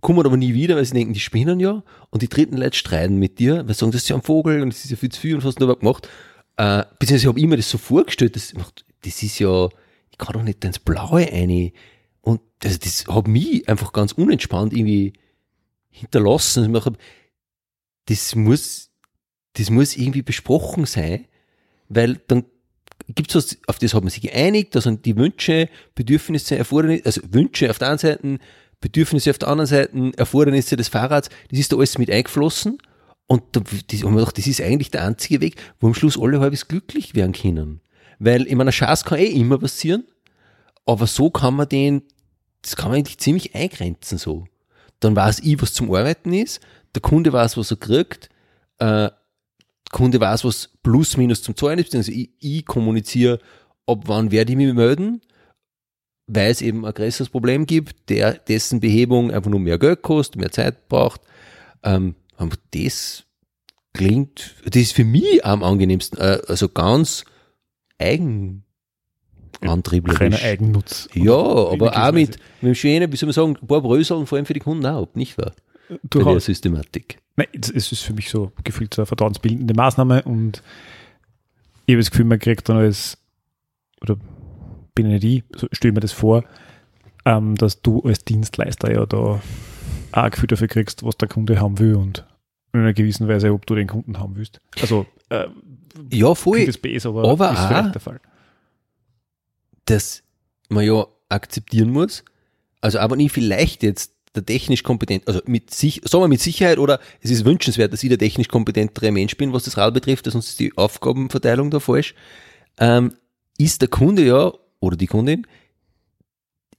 [0.00, 3.16] kommen aber nie wieder, weil sie denken, die spinnen ja, und die dritten Leute streiten
[3.16, 5.10] mit dir, weil sie sagen, das ist ja ein Vogel und das ist ja viel
[5.10, 6.08] zu viel und was hast du da gemacht?
[6.56, 8.52] Äh, beziehungsweise ich habe immer das so vorgestellt, das,
[9.04, 9.68] das ist ja,
[10.10, 11.72] ich kann doch nicht ins Blaue eine.
[12.22, 15.12] Und das, das hat mich einfach ganz unentspannt irgendwie
[15.90, 16.72] hinterlassen.
[18.08, 18.90] Das muss,
[19.54, 21.26] das muss irgendwie besprochen sein,
[21.88, 22.44] weil dann
[23.14, 27.06] gibt es was, auf das hat man sich geeinigt, da sind die Wünsche, Bedürfnisse, Erfordernisse,
[27.06, 28.38] also Wünsche auf der einen Seite,
[28.80, 32.78] Bedürfnisse auf der anderen Seite, Erfordernisse des Fahrrads, das ist da alles mit eingeflossen.
[33.26, 36.18] Und da das, haben wir gedacht, das ist eigentlich der einzige Weg, wo am Schluss
[36.18, 37.80] alle halbwegs glücklich werden können.
[38.18, 40.04] Weil, ich meine, Chance kann eh immer passieren,
[40.86, 42.02] aber so kann man den,
[42.62, 44.46] das kann man eigentlich ziemlich eingrenzen so.
[45.00, 46.60] Dann weiß ich, was zum Arbeiten ist,
[46.94, 48.28] der Kunde weiß, was er kriegt,
[48.78, 49.10] äh,
[49.90, 53.38] Kunde weiß, was plus minus zum Zahlen ist, beziehungsweise ich, ich kommuniziere,
[53.86, 55.22] ab wann werde ich mich melden,
[56.26, 60.40] weil es eben ein größeres Problem gibt, der, dessen Behebung einfach nur mehr Geld kostet,
[60.40, 61.22] mehr Zeit braucht.
[61.82, 62.16] Ähm,
[62.72, 63.24] das
[63.94, 67.24] klingt, das ist für mich am angenehmsten, äh, also ganz
[67.98, 70.18] eigenantrieblich.
[70.18, 71.08] Keiner Eigennutz.
[71.14, 74.36] Ja, aber auch mit, mit dem schönen, wie soll man sagen, ein paar Bröseln, vor
[74.36, 75.52] allem für die Kunden auch, nicht wahr?
[76.04, 76.24] Durchaus.
[76.24, 77.18] Bei der Systematik.
[77.36, 80.62] Nein, es ist für mich so gefühlt so eine vertrauensbildende Maßnahme und
[81.86, 83.16] ich habe das Gefühl, man kriegt dann als,
[84.02, 84.16] oder
[84.94, 86.44] bin ich nicht ich, so stelle mir das vor,
[87.24, 89.40] ähm, dass du als Dienstleister ja da auch
[90.12, 92.26] ein Gefühl dafür kriegst, was der Kunde haben will und
[92.72, 94.60] in einer gewissen Weise, ob du den Kunden haben willst.
[94.80, 95.46] Also, äh,
[96.10, 96.66] ja, voll.
[96.66, 98.20] Das base, aber, aber ist auch, vielleicht der Fall.
[99.86, 100.22] Dass
[100.68, 102.24] man ja akzeptieren muss,
[102.80, 106.78] also aber nicht vielleicht jetzt der technisch kompetent, also mit sich, sagen wir mit Sicherheit
[106.78, 110.26] oder es ist wünschenswert, dass ich der technisch kompetentere Mensch bin, was das Rad betrifft,
[110.26, 112.14] dass uns die Aufgabenverteilung da falsch,
[112.78, 113.14] ähm,
[113.58, 115.46] ist der Kunde ja oder die Kundin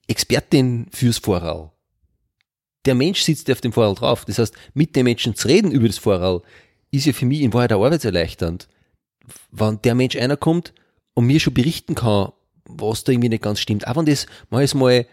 [0.07, 1.71] Expertin fürs Vorrall.
[2.85, 4.25] Der Mensch sitzt ja auf dem Vorrall drauf.
[4.25, 6.41] Das heißt, mit dem Menschen zu reden über das Vorrall
[6.91, 8.67] ist ja für mich in Wahrheit auch arbeitserleichternd.
[9.51, 10.73] Wenn der Mensch einer kommt
[11.13, 12.31] und mir schon berichten kann,
[12.65, 13.87] was da irgendwie nicht ganz stimmt.
[13.87, 15.05] Auch wenn das manchmal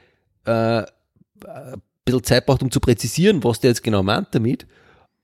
[0.45, 0.83] äh,
[2.07, 4.67] bisschen Zeit braucht, um zu präzisieren, was der jetzt genau meint damit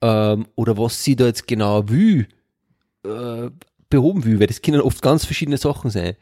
[0.03, 2.29] ähm, oder was sie da jetzt genau will,
[3.07, 3.51] äh,
[3.89, 6.17] behoben will, weil das können oft ganz verschiedene Sachen sein.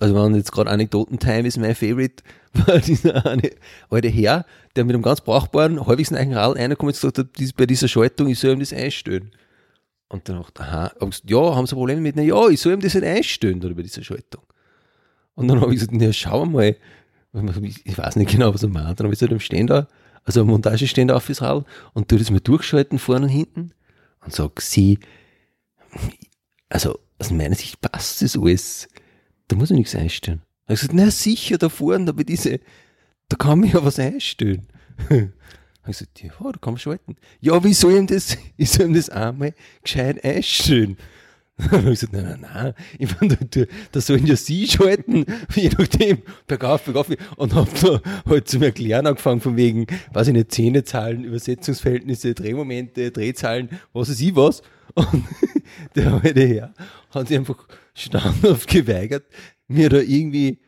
[0.00, 3.50] Also wenn jetzt gerade Anekdoten-Time ist mein Favorite, war dieser eine
[3.90, 7.66] alte Herr, der mit einem ganz brauchbaren, halbwegs neuen Rad reinkommt und gesagt hat, bei
[7.66, 9.30] dieser Schaltung, ich soll ihm das einstellen.
[10.08, 10.92] Und dann dachte aha,
[11.24, 12.16] ja, haben Sie Probleme mit?
[12.16, 14.42] Na ja, ich soll ihm das nicht einstellen oder bei dieser Schaltung.
[15.34, 16.76] Und dann habe ich gesagt, na schau mal,
[17.32, 18.98] ich weiß nicht genau, was er meint.
[18.98, 19.88] Dann habe ich so einen Ständer,
[20.24, 23.72] also Montageständer auf das Rad und tue das mal durchschalten, vorne und hinten
[24.24, 24.98] und sage, sie,
[26.68, 28.88] also aus meiner Sicht passt das alles.
[29.48, 30.42] Da muss ich nichts einstellen.
[30.66, 32.60] Er hat gesagt, na sicher, da vorne, da bei diese,
[33.28, 34.66] da kann man ja was einstellen.
[35.86, 37.16] Ich gesagt, ja, da kann man schalten.
[37.40, 40.98] Ja, wie soll ihm das, ich soll ihm das einmal gescheit einstellen?
[41.64, 42.74] ich habe gesagt, nein, nein, nein.
[42.98, 47.08] Ich meine, da, da sollen ja sie schalten, je nachdem, bergauf, bergauf.
[47.36, 53.10] Und habe da halt zum Erklären angefangen, von wegen, weiß ich nicht, Zähnezahlen, Übersetzungsverhältnisse, Drehmomente,
[53.10, 54.62] Drehzahlen, was weiß ich was.
[54.94, 55.24] Und
[55.94, 56.74] der alte Herr
[57.10, 59.24] hat sich einfach standhaft geweigert,
[59.68, 60.58] mir da irgendwie,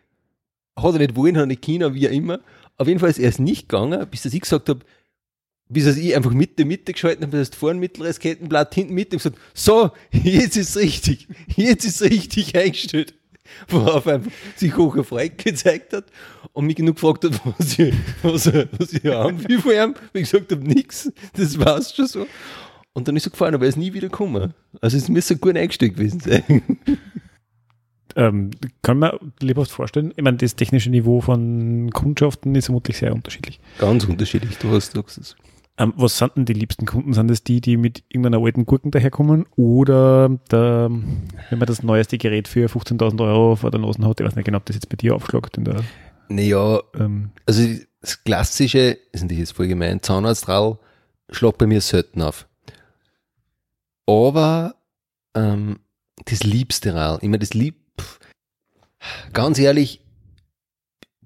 [0.76, 2.40] hat er nicht wollen, hat nicht China, wie auch immer.
[2.76, 4.80] Auf jeden Fall ist er es nicht gegangen, bis dass ich gesagt habe,
[5.72, 9.22] bis ich einfach Mitte, Mitte geschalten habe, das heißt vorn mittleres Kettenblatt, hinten Mitte und
[9.22, 13.14] gesagt, so, jetzt ist richtig, jetzt ist richtig eingestellt.
[13.68, 16.06] Worauf er einfach sich hoch erfreut gezeigt hat
[16.52, 19.94] und mich genug gefragt hat, was ich, was, was ich haben will von ihm.
[20.12, 22.26] Ich gesagt habe, nix, das war's schon so.
[22.94, 24.54] Und dann ist er gefahren, aber er ist nie wieder gekommen.
[24.80, 26.62] Also es müsste gut eingestellt gewesen sein.
[28.14, 28.50] Ähm,
[28.82, 33.58] kann man lebhaft vorstellen, ich meine, das technische Niveau von Kundschaften ist vermutlich sehr unterschiedlich.
[33.78, 35.34] Ganz unterschiedlich, du hast, es.
[35.78, 37.14] Ähm, was sind denn die liebsten Kunden?
[37.14, 42.18] Sind das die, die mit irgendeiner alten Gurken daherkommen oder der, wenn man das neueste
[42.18, 44.88] Gerät für 15.000 Euro vor der Nase hat, ich weiß nicht genau, ob das jetzt
[44.90, 45.56] bei dir aufschlägt.
[45.56, 45.82] In der,
[46.28, 47.66] Naja, ähm, also
[48.02, 50.78] das klassische, ist natürlich jetzt voll gemein, Zahnarztrall
[51.30, 52.46] schlägt bei mir selten auf.
[54.06, 54.74] Aber
[55.34, 55.78] ähm,
[56.26, 57.76] das liebste Rall, immer das lieb,
[59.32, 60.04] ganz ehrlich,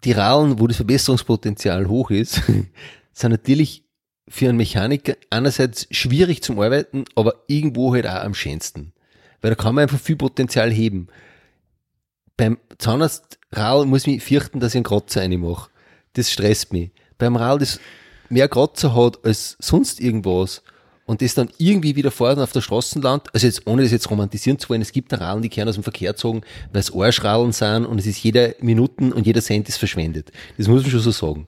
[0.04, 2.42] die Rallen, wo das Verbesserungspotenzial hoch ist,
[3.12, 3.85] sind natürlich
[4.28, 8.92] für einen Mechaniker einerseits schwierig zum Arbeiten, aber irgendwo halt auch am schönsten.
[9.40, 11.08] Weil da kann man einfach viel Potenzial heben.
[12.36, 15.70] Beim Zahnarztrall muss ich mich fürchten, dass ich einen Kratzer reinmache.
[16.14, 16.90] Das stresst mich.
[17.18, 17.80] Beim Rall, das
[18.28, 20.62] mehr Kratzer hat als sonst irgendwas
[21.06, 24.10] und das dann irgendwie wieder vorne auf der Straße landet, also jetzt ohne das jetzt
[24.10, 27.52] romantisieren zu wollen, es gibt Rallen, die kehren aus dem Verkehr gezogen, weil es Arschrallen
[27.52, 30.32] sind und es ist jeder Minuten und jeder Cent ist verschwendet.
[30.58, 31.46] Das muss man schon so sagen.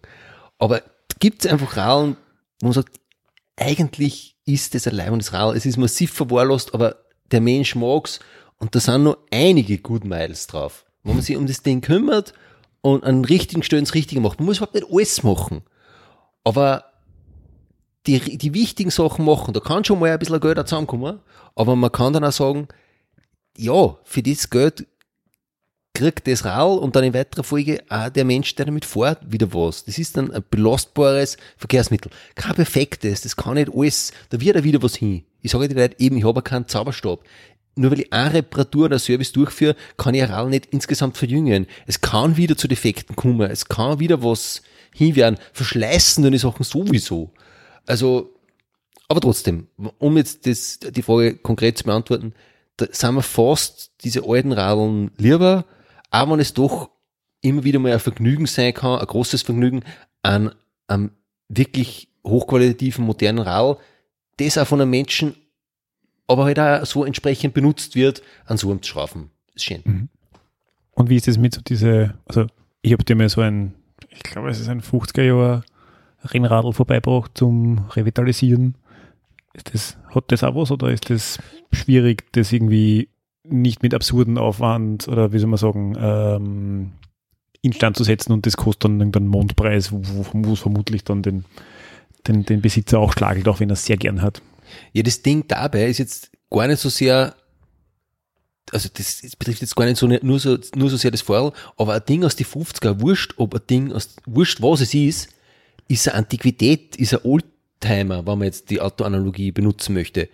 [0.58, 0.82] Aber
[1.18, 2.16] gibt es einfach Rallen,
[2.60, 3.00] wo man sagt,
[3.56, 6.96] eigentlich ist das ein leibendes Rall, es ist massiv verwahrlost, aber
[7.30, 8.20] der Mensch mag's
[8.58, 12.32] und da sind noch einige Good Miles drauf, wo man sich um das Ding kümmert
[12.80, 14.38] und an richtigen Stellen das Richtige macht.
[14.38, 15.62] Man muss überhaupt nicht alles machen.
[16.44, 16.84] Aber
[18.06, 21.20] die, die wichtigen Sachen machen, da kann schon mal ein bisschen Geld zusammenkommen,
[21.54, 22.68] aber man kann dann auch sagen,
[23.56, 24.86] ja, für das Geld
[25.98, 29.52] kriegt das Rall und dann in weiterer Folge auch der Mensch, der damit fährt, wieder
[29.52, 29.84] was.
[29.84, 32.12] Das ist dann ein belastbares Verkehrsmittel.
[32.37, 35.24] Kein perfektes, das kann nicht alles, da wird auch wieder was hin.
[35.42, 37.20] Ich sage dir Leute, eben, ich habe keinen Zauberstab.
[37.74, 41.66] Nur weil ich eine Reparatur oder Service durchführe, kann ich ein Rall nicht insgesamt verjüngen.
[41.87, 44.62] Es kann wieder zu Defekten kommen, es kann wieder was
[44.94, 45.38] hinwerden.
[45.52, 47.30] Verschleißen dann die Sachen sowieso.
[47.87, 48.34] Also,
[49.08, 49.66] aber trotzdem,
[49.98, 52.34] um jetzt das, die Frage konkret zu beantworten,
[52.76, 55.64] da sind wir fast diese alten Radeln lieber,
[56.10, 56.90] auch wenn es doch
[57.40, 59.82] immer wieder mal ein Vergnügen sein kann, ein großes Vergnügen
[60.22, 60.54] an
[60.86, 61.10] einem
[61.48, 63.78] wirklich hochqualitativen, modernen Radl,
[64.38, 65.34] das auch von einem Menschen,
[66.26, 69.30] aber halt auch so entsprechend benutzt wird, an so einem zu schrauben.
[69.54, 70.08] Ist schön.
[70.92, 72.46] Und wie ist das mit so diese, also
[72.82, 73.74] ich habe dir mal so ein,
[74.10, 75.64] ich glaube, es ist ein 50er Jahr
[76.24, 78.74] Rennradl vorbeigebracht zum Revitalisieren.
[79.52, 81.38] Ist das, hat das auch was oder ist das
[81.72, 83.08] schwierig, das irgendwie
[83.50, 86.92] nicht mit absurden Aufwand oder wie soll man sagen, ähm,
[87.62, 91.44] instand zu setzen und das kostet dann irgendeinen Mondpreis, wo, es vermutlich dann den,
[92.26, 94.42] den, den Besitzer auch schlagelt, auch wenn er es sehr gern hat.
[94.92, 97.34] Ja, das Ding dabei ist jetzt gar nicht so sehr,
[98.70, 101.52] also das, das betrifft jetzt gar nicht so, nur so, nur so sehr das Vorl,
[101.76, 105.30] aber ein Ding aus die 50er, wurscht, ob ein Ding aus, wurscht was es ist,
[105.88, 110.28] ist eine Antiquität, ist ein Oldtimer, wenn man jetzt die Autoanalogie benutzen möchte.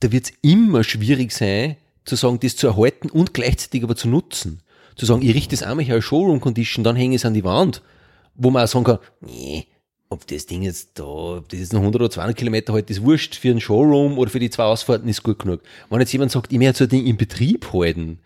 [0.00, 4.08] Da wird es immer schwierig sein, zu sagen, das zu erhalten und gleichzeitig aber zu
[4.08, 4.60] nutzen.
[4.96, 7.34] Zu sagen, ich richte das einmal hier als Showroom Condition, dann hänge ich es an
[7.34, 7.82] die Wand,
[8.34, 9.66] wo man auch sagen kann, nee,
[10.12, 13.02] ob das Ding jetzt da, ob das jetzt noch 100 oder 200 Kilometer halt, ist
[13.02, 15.62] wurscht für einen Showroom oder für die zwei Ausfahrten ist gut genug.
[15.88, 18.20] Wenn jetzt jemand sagt, ich möchte so ein Ding in Betrieb halten,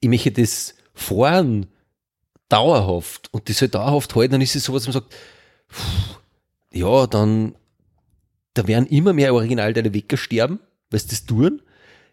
[0.00, 1.66] ich möchte das fahren,
[2.48, 5.12] dauerhaft, und das soll dauerhaft halten, dann ist es sowas, man sagt,
[5.70, 6.20] pff,
[6.72, 7.56] ja, dann,
[8.54, 11.62] da werden immer mehr Originalteile wegsterben, weil sie das tun,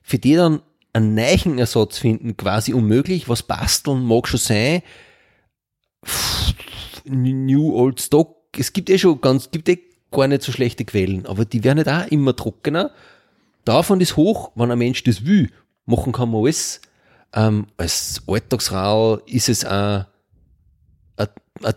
[0.02, 0.62] für die dann
[0.93, 4.82] einen neuen Ersatz finden, quasi unmöglich, was basteln mag schon sein,
[6.06, 6.54] pff,
[7.06, 9.80] New Old Stock, es gibt eh schon ganz, gibt eh
[10.12, 12.91] gar nicht so schlechte Quellen, aber die werden halt auch immer trockener.
[13.65, 15.52] Davon ist hoch, wenn ein Mensch das will,
[15.86, 16.82] machen kann man alles.
[17.34, 20.06] Ähm, als Alltagsrau ist es auch
[21.17, 21.28] ein,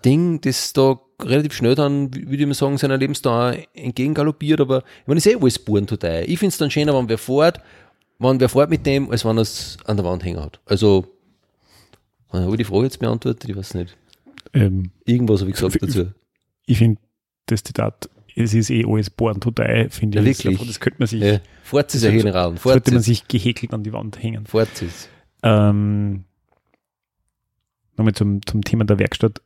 [0.05, 5.07] Ding, das da relativ schnell dann, würde ich mal sagen, seiner Lebensdauer entgegengaloppiert, aber ich
[5.07, 6.25] meine, ist eh alles Burentoday.
[6.25, 7.61] Ich finde es dann schöner, wenn wer fährt,
[8.23, 10.61] wenn wer fährt mit dem, als wenn er es an der Wand hängen hat.
[10.67, 11.07] Also,
[12.31, 13.49] habe ich die Frage jetzt beantwortet?
[13.49, 13.97] Ich weiß nicht.
[14.55, 16.13] Ähm, Irgendwas habe ich gesagt dazu.
[16.67, 17.01] ich finde
[17.47, 20.45] das Zitat, es ist eh alles born to die, finde Ja, ich.
[20.45, 20.67] wirklich.
[20.67, 21.41] Das könnte man sich, Ja.
[21.63, 22.57] Fort ist ja General.
[22.57, 24.47] Sollte man sich gehäkelt an die Wand hängen.
[24.47, 25.09] Fort ist.
[25.43, 26.25] Ähm,
[27.97, 29.43] Nochmal zum, zum Thema der Werkstatt.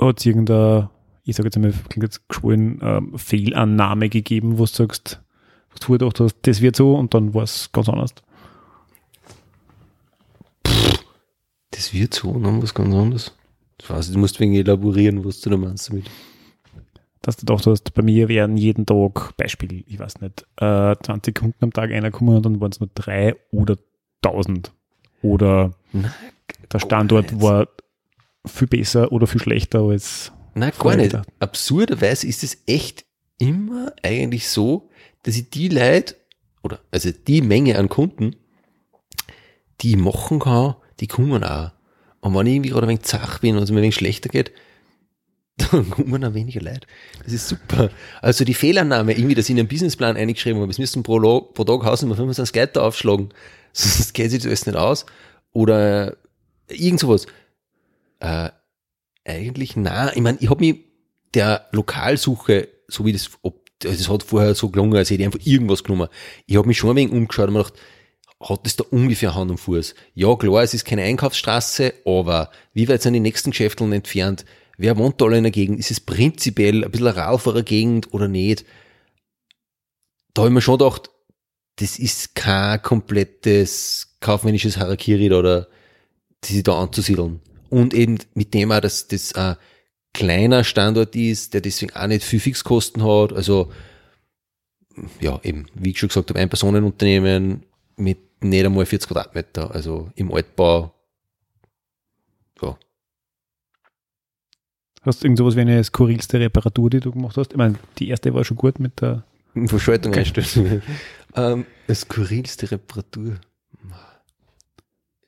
[0.00, 0.90] Hat es irgendeine,
[1.24, 5.21] ich sage jetzt einmal, klingt jetzt geschwollen, ähm, Fehlannahme gegeben, wo du sagst,
[5.74, 8.14] wo du gedacht hast, das wird so und dann war es ganz anders.
[11.70, 13.32] Das wird so, dann was ganz anderes.
[13.80, 16.08] Ich weiß, du musst wegen elaborieren, was du da meinst damit.
[17.22, 21.34] Dass du gedacht hast, bei mir werden jeden Tag, Beispiel, ich weiß nicht, äh, 20
[21.34, 23.76] Kunden am Tag einer kommen und dann waren es nur drei oder
[24.24, 24.72] 1000.
[25.22, 26.12] Oder Nein,
[26.72, 27.68] der Standort war
[28.44, 31.16] viel besser oder viel schlechter als Nein, gar nicht.
[31.38, 33.04] Absurderweise ist es echt
[33.38, 34.90] immer eigentlich so,
[35.22, 36.16] dass ich die Leute,
[36.62, 38.36] oder also die Menge an Kunden,
[39.80, 41.72] die ich machen kann, die kommen auch.
[42.20, 44.28] Und wenn ich irgendwie gerade ein wenig zach bin und es mir ein wenig schlechter
[44.28, 44.52] geht,
[45.56, 46.86] dann kommen noch weniger Leute.
[47.24, 47.90] Das ist super.
[48.20, 51.54] Also die Fehlannahme, irgendwie, dass ich in einen Businessplan eingeschrieben habe, es müssen pro, Log,
[51.54, 53.30] pro Tag Hausnummer 25 Leute aufschlagen,
[53.72, 55.06] sonst geht sich das alles nicht aus.
[55.52, 56.16] Oder
[56.68, 57.26] irgend sowas.
[58.20, 58.50] Äh,
[59.24, 60.84] eigentlich, na, ich meine, ich habe mich
[61.34, 65.46] der Lokalsuche, so wie das, ob, das hat vorher so gelungen, als hätte ich einfach
[65.46, 66.08] irgendwas genommen.
[66.46, 67.78] Ich habe mich schon ein wenig umgeschaut und mir gedacht,
[68.40, 69.94] hat das da ungefähr Hand und Fuß?
[70.14, 74.44] Ja, klar, es ist keine Einkaufsstraße, aber wie weit sind die nächsten Geschäfteln entfernt?
[74.78, 75.78] Wer wohnt da alle in der Gegend?
[75.78, 78.64] Ist es prinzipiell ein bisschen eine rauchere Gegend oder nicht?
[80.34, 81.10] Da habe ich mir schon gedacht,
[81.76, 85.68] das ist kein komplettes kaufmännisches Harakiri oder
[86.44, 87.40] die sich da anzusiedeln.
[87.70, 89.56] Und eben mit dem auch, dass das ein
[90.14, 93.32] kleiner Standort ist, der deswegen auch nicht viel Fixkosten hat.
[93.32, 93.72] Also,
[95.20, 97.64] ja, eben, wie ich schon gesagt habe, ein Personenunternehmen
[97.96, 100.92] mit nicht einmal 40 Quadratmeter, also im Altbau.
[102.60, 102.76] Ja.
[105.02, 107.52] Hast du irgend sowas wie eine skurrilste Reparatur, die du gemacht hast?
[107.52, 109.24] Ich meine, die erste war schon gut mit der
[109.66, 110.82] Verschaltung einstellen.
[111.34, 113.38] ähm, eine skurrilste Reparatur.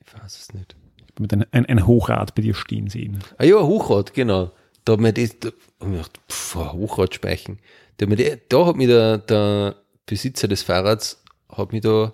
[0.05, 0.75] Ich weiß es nicht.
[1.19, 3.23] Mit ein, ein, ein Hochrad bei dir stehen sehen.
[3.37, 4.51] Ah ja, Hochrad, genau.
[4.85, 7.59] Da hat mir das, da hab ich gedacht, pff, Hochrad speichen.
[7.97, 12.11] Da hat, mir die, da hat mir der, der Besitzer des Fahrrads, hat mich da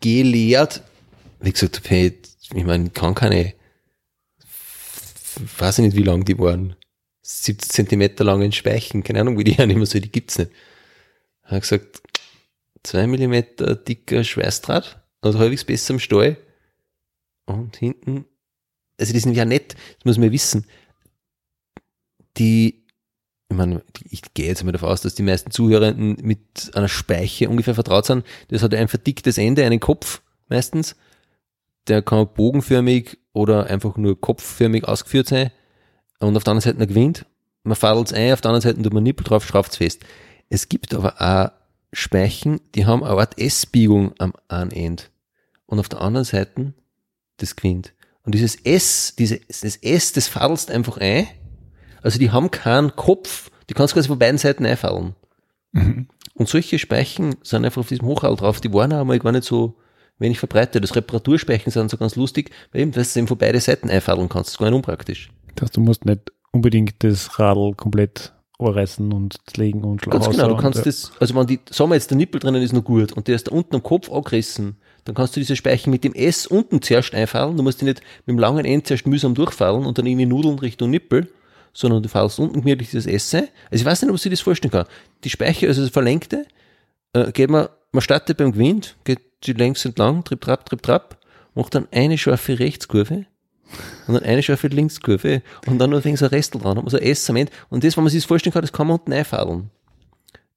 [0.00, 0.82] gelehrt,
[1.40, 2.18] wie gesagt, hey,
[2.52, 3.54] ich meine, kann keine,
[5.58, 6.76] weiß ich nicht, wie lang die waren,
[7.22, 10.50] 70 Zentimeter langen Speichen, keine Ahnung, wie die ja immer so, die gibt's nicht.
[11.42, 12.02] Hat gesagt,
[12.82, 16.36] zwei Millimeter dicker Schweißdraht, also halbwegs besser im Stall.
[17.46, 18.26] Und hinten,
[18.98, 20.66] also die sind ja nett, das muss man wissen.
[22.36, 22.84] Die,
[23.48, 27.48] ich meine, ich gehe jetzt mal davon aus, dass die meisten Zuhörenden mit einer Speiche
[27.48, 28.24] ungefähr vertraut sind.
[28.48, 30.96] Das hat ein verdicktes Ende, einen Kopf meistens.
[31.86, 35.50] Der kann bogenförmig oder einfach nur kopfförmig ausgeführt sein.
[36.18, 37.26] Und auf der anderen Seite ein Gewinnt.
[37.62, 40.00] Man fadelt es ein, auf der anderen Seite tut man Nippel drauf, schraubt es fest.
[40.48, 41.50] Es gibt aber auch
[41.92, 45.10] Speichen, die haben eine Art S-Biegung am einen End.
[45.66, 46.74] Und auf der anderen Seite
[47.38, 47.94] das Gewinnt.
[48.22, 51.26] Und dieses S, dieses, S, das fadelst einfach ein.
[52.04, 55.14] Also die haben keinen Kopf, die kannst du quasi von beiden Seiten einfallen.
[55.72, 56.06] Mhm.
[56.34, 58.60] Und solche Speichen sind einfach auf diesem Hochhall drauf.
[58.60, 59.74] Die waren auch einmal gar nicht so
[60.18, 60.84] wenig verbreitet.
[60.84, 64.28] Das Reparaturspeichen sind so ganz lustig, weil eben, dass du eben von beiden Seiten einfallen
[64.28, 64.48] kannst.
[64.48, 65.30] Das ist gar nicht unpraktisch.
[65.54, 70.22] Das heißt, du musst nicht unbedingt das Radl komplett anreißen und legen und schlagen.
[70.22, 72.72] Ganz genau, du kannst das, also wenn die, sagen wir jetzt, der Nippel drinnen ist
[72.72, 75.90] noch gut und der ist da unten am Kopf angerissen, dann kannst du diese Speichen
[75.90, 77.56] mit dem S unten zuerst einfallen.
[77.56, 80.58] Du musst die nicht mit dem langen End zuerst mühsam durchfallen und dann irgendwie Nudeln
[80.58, 81.28] Richtung Nippel,
[81.74, 83.12] sondern du fallst unten gemütlich das ein.
[83.14, 84.86] Also ich weiß nicht, ob sie das vorstellen kann.
[85.24, 86.46] Die Speiche, also das Verlängte,
[87.12, 91.18] äh, geht man, man startet beim Gewind, geht die längs entlang, trip, trap, trip, trap,
[91.54, 93.26] macht dann eine scharfe Rechtskurve
[94.06, 96.90] und dann eine scharfe Linkskurve und dann noch wenig so ein Restel dran, hat man
[96.90, 97.52] so ein S am Ende.
[97.70, 99.70] Und das, wenn man sich das vorstellen kann, das kann man unten einfadeln.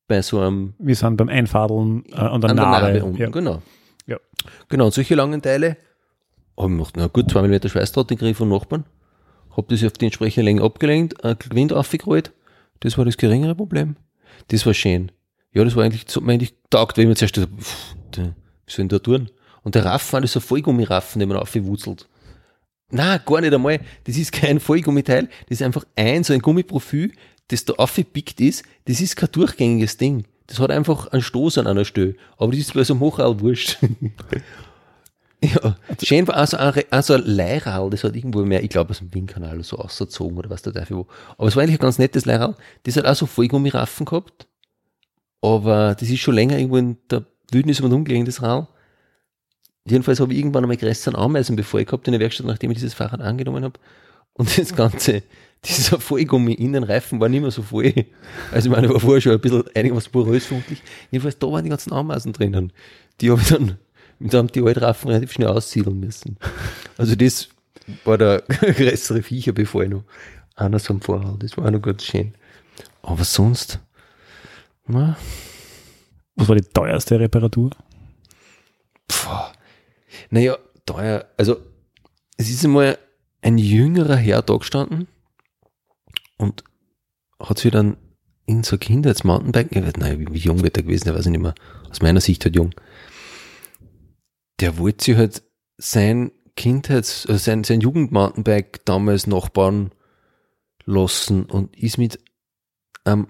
[0.08, 2.86] Bei so einem Wir sind beim Einfadeln äh, an der an der Narbe.
[2.86, 3.30] Narbe unten, ja.
[3.30, 3.62] genau.
[4.06, 4.18] Ja.
[4.70, 5.78] Genau, und solche langen Teile
[6.58, 8.86] habe ich gemacht, na gut, zwei Millimeter Schweißdraht, den kriege ich von Nachbarn.
[9.58, 12.32] Habe das auf die entsprechende Länge abgelenkt, ein Gewind aufgerollt.
[12.82, 13.96] Das war das geringere Problem.
[14.50, 15.12] Das war schön.
[15.54, 17.96] Ja, das war eigentlich, so hat mir eigentlich taugt, weil ich mir zuerst dachte, pff,
[18.16, 19.30] der- was soll denn da tun?
[19.64, 22.08] Und der Raffen war das so Vollgummiraffen, den man aufgewurzelt.
[22.92, 23.80] Na, gar nicht einmal.
[24.06, 25.28] Das ist kein Vollgummiteil.
[25.50, 27.12] Das ist einfach ein, so ein Gummiprofil,
[27.50, 28.64] das da aufgepickt ist.
[28.86, 30.26] Das ist kein durchgängiges Ding.
[30.46, 32.16] Das hat einfach einen Stoß an einer Stelle.
[32.38, 33.78] Aber das ist bei so einem Hochrail wurscht.
[35.44, 39.78] ja, schön also also Leihral, das hat irgendwo mehr, ich glaube aus dem Windkanal so
[39.78, 41.08] ausgezogen oder was der Teufel wo.
[41.38, 42.56] Aber es war eigentlich ein ganz nettes Leihral.
[42.84, 44.48] Das hat auch so Vollgummiraffen gehabt.
[45.42, 48.68] Aber das ist schon länger irgendwo in der Wildnis und umgelegen, das Rad.
[49.86, 53.22] Jedenfalls habe ich irgendwann einmal größeren Ameisenbefall gehabt in der Werkstatt, nachdem ich dieses Fahrrad
[53.22, 53.80] angenommen habe.
[54.34, 55.24] Und das Ganze,
[55.66, 57.94] dieser Vollgummi-Innenreifen war nicht mehr so voll.
[58.52, 60.82] Also ich meine, war vorher schon ein bisschen einiges porös vermutlich.
[61.12, 62.74] Jedenfalls da waren die ganzen Ameisen drinnen.
[63.22, 63.78] Die habe ich dann
[64.20, 66.38] mit einem die Altraffen relativ schnell aussiedeln müssen.
[66.98, 67.50] Also das
[68.04, 70.04] war der größere Viecherbefall noch.
[70.56, 71.44] Einer so am Vorhalt.
[71.44, 72.34] Das war auch noch ganz schön.
[73.02, 73.80] Aber sonst,
[74.88, 75.18] na,
[76.36, 77.72] Was war die teuerste Reparatur?
[79.12, 79.30] Pff.
[80.30, 81.26] Naja, teuer.
[81.38, 81.58] Also,
[82.38, 82.98] es ist einmal
[83.42, 85.08] ein jüngerer Herr da gestanden
[86.38, 86.64] und
[87.40, 87.98] hat sich dann
[88.46, 91.16] in so ein Kinder als Mountainbike, ich weiß, nein, wie, jung wird er gewesen, der
[91.16, 91.56] weiß ich nicht mehr,
[91.90, 92.74] aus meiner Sicht halt jung.
[94.60, 95.44] Der wollte sich halt
[95.78, 99.92] sein Kindheits, also sein, sein Jugendmountainbike damals nachbauen
[100.86, 102.20] lassen und ist mit
[103.04, 103.28] einem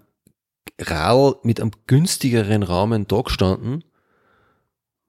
[0.80, 3.84] Rad mit einem günstigeren Rahmen da gestanden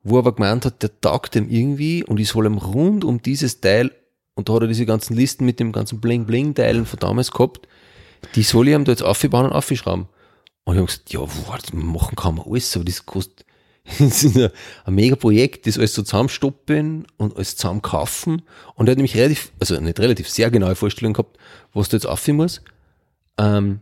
[0.02, 3.22] wo er aber gemeint hat, der taugt dem irgendwie und ich soll ihm rund um
[3.22, 3.92] dieses Teil,
[4.34, 7.66] und da hat er diese ganzen Listen mit dem ganzen Bling-Bling-Teilen von damals gehabt,
[8.34, 10.06] die soll ich ihm da jetzt aufbauen und aufschrauben.
[10.64, 13.47] Und ich habe gesagt, ja, was machen kann man alles, aber das kostet, das
[14.01, 14.51] ein,
[14.84, 18.43] ein mega Projekt, das alles so zusammenstoppen und alles zusammen kaufen.
[18.74, 21.39] Und er hat nämlich relativ, also nicht relativ, sehr genaue Vorstellung gehabt,
[21.72, 22.62] was du jetzt aufführen muss.
[23.39, 23.80] Ähm,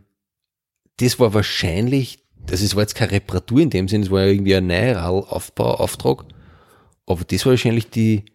[0.97, 4.31] das war wahrscheinlich, das ist, war jetzt keine Reparatur in dem Sinn, das war ja
[4.31, 6.25] irgendwie ein Neurallaufbauauftrag.
[7.05, 8.25] Aber das war wahrscheinlich die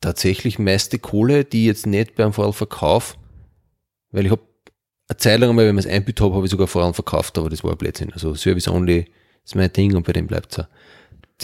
[0.00, 3.18] tatsächlich meiste Kohle, die jetzt nicht beim Vorhaltverkauf,
[4.10, 4.42] weil ich habe
[5.08, 7.64] eine Zeit lang einmal, wenn man es einbüht habe, habe ich sogar verkauft, aber das
[7.64, 8.12] war ein Blödsinn.
[8.12, 9.06] Also Service Only
[9.48, 10.66] ist mein Ding und bei dem bleibt es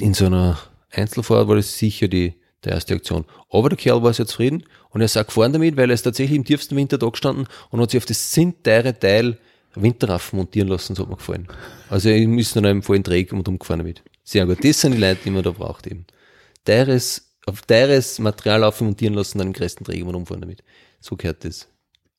[0.02, 0.58] In so einer
[0.90, 2.34] Einzelfahrt war das sicher die,
[2.64, 3.24] die erste Aktion.
[3.50, 6.02] Aber der Kerl war sehr zufrieden und er ist auch gefahren damit, weil er ist
[6.02, 9.38] tatsächlich im tiefsten Winter da gestanden und hat sich auf das sindteure Teil
[9.74, 11.48] Winterraffen montieren lassen, so hat mir gefallen.
[11.88, 14.04] Also ich muss dann einem vollen Träg und umgefahren damit.
[14.22, 14.64] Sehr gut.
[14.64, 16.06] Das sind die Leute, die man da braucht eben.
[16.64, 20.62] Teures, auf teures Material aufmontieren lassen, dann im größten Träger und umfahren damit.
[21.00, 21.68] So gehört das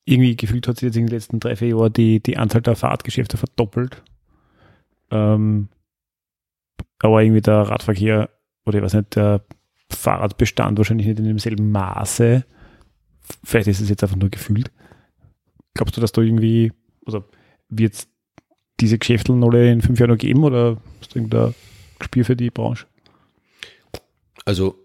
[0.06, 2.76] irgendwie gefühlt hat sich jetzt in den letzten drei, vier Jahren die, die Anzahl der
[2.76, 4.02] Fahrradgeschäfte verdoppelt.
[5.10, 5.68] Ähm,
[6.98, 8.30] aber irgendwie der Radverkehr
[8.64, 9.44] oder ich weiß nicht, der
[9.90, 12.44] Fahrradbestand wahrscheinlich nicht in demselben Maße.
[13.44, 14.70] Vielleicht ist es jetzt einfach nur gefühlt.
[15.74, 16.72] Glaubst du, dass da irgendwie,
[17.04, 17.24] also
[17.68, 18.08] wird es
[18.80, 21.54] diese Geschäfte alle in fünf Jahren noch geben oder ist da irgendein
[22.00, 22.86] Spiel für die Branche?
[24.44, 24.78] Also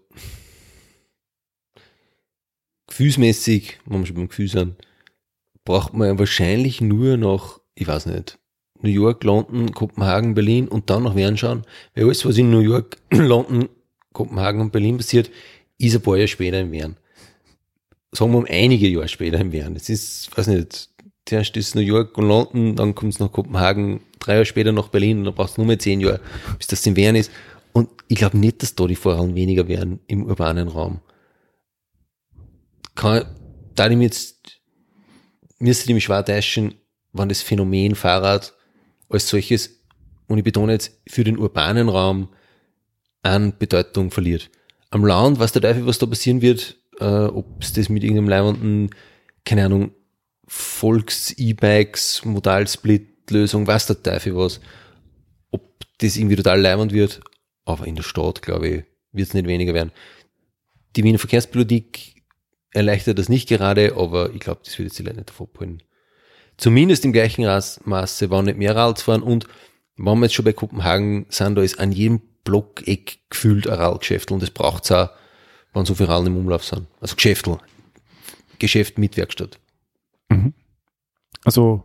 [2.88, 4.76] gefühlsmäßig, wenn wir schon beim Gefühl sind,
[5.64, 8.38] braucht man wahrscheinlich nur noch, ich weiß nicht,
[8.82, 11.62] New York, London, Kopenhagen, Berlin und dann noch Wien schauen.
[11.94, 13.68] Weil alles, was in New York, London,
[14.12, 15.30] Kopenhagen und Berlin passiert,
[15.78, 16.96] ist ein paar Jahre später in Wien.
[18.12, 19.74] Sagen wir um einige Jahre später in Wien.
[19.74, 20.90] Das ist, weiß nicht,
[21.24, 24.88] zuerst ist New York und London, dann kommt es nach Kopenhagen, drei Jahre später nach
[24.88, 26.20] Berlin und dann brauchst du nur mehr zehn Jahre,
[26.58, 27.30] bis das in Wien ist.
[27.72, 31.00] Und ich glaube nicht, dass da die Vorrang weniger werden im urbanen Raum.
[32.94, 33.24] Kann,
[33.74, 34.60] da ich mir jetzt
[35.58, 36.74] müsste dem schwer täuschen,
[37.12, 38.52] wann das Phänomen Fahrrad
[39.12, 39.82] als solches,
[40.26, 42.28] und ich betone jetzt, für den urbanen Raum
[43.22, 44.50] an Bedeutung verliert.
[44.90, 48.28] Am Land weiß der Teufel, was da passieren wird, äh, ob es das mit irgendeinem
[48.28, 48.90] leibenden,
[49.44, 49.92] keine Ahnung,
[50.46, 54.60] Volks-E-Bikes, Modal-Split-Lösung, weiß der Teufel was,
[55.50, 57.20] ob das irgendwie total leibend wird,
[57.64, 59.92] aber in der Stadt, glaube ich, wird es nicht weniger werden.
[60.96, 62.22] Die Wiener Verkehrspolitik
[62.72, 65.82] erleichtert das nicht gerade, aber ich glaube, das wird jetzt die Leute nicht davon abholen.
[66.56, 69.46] Zumindest im gleichen Maße, wann nicht mehr Rad fahren und
[69.96, 74.32] wenn wir jetzt schon bei Kopenhagen sind, da ist an jedem Blockeck gefühlt ein Radgeschäft
[74.32, 75.10] und das braucht es auch,
[75.72, 76.86] wenn so viele Rallen im Umlauf sind.
[77.00, 77.58] Also Geschäftel.
[78.58, 79.58] Geschäft mit Werkstatt.
[80.28, 80.54] Mhm.
[81.44, 81.82] Also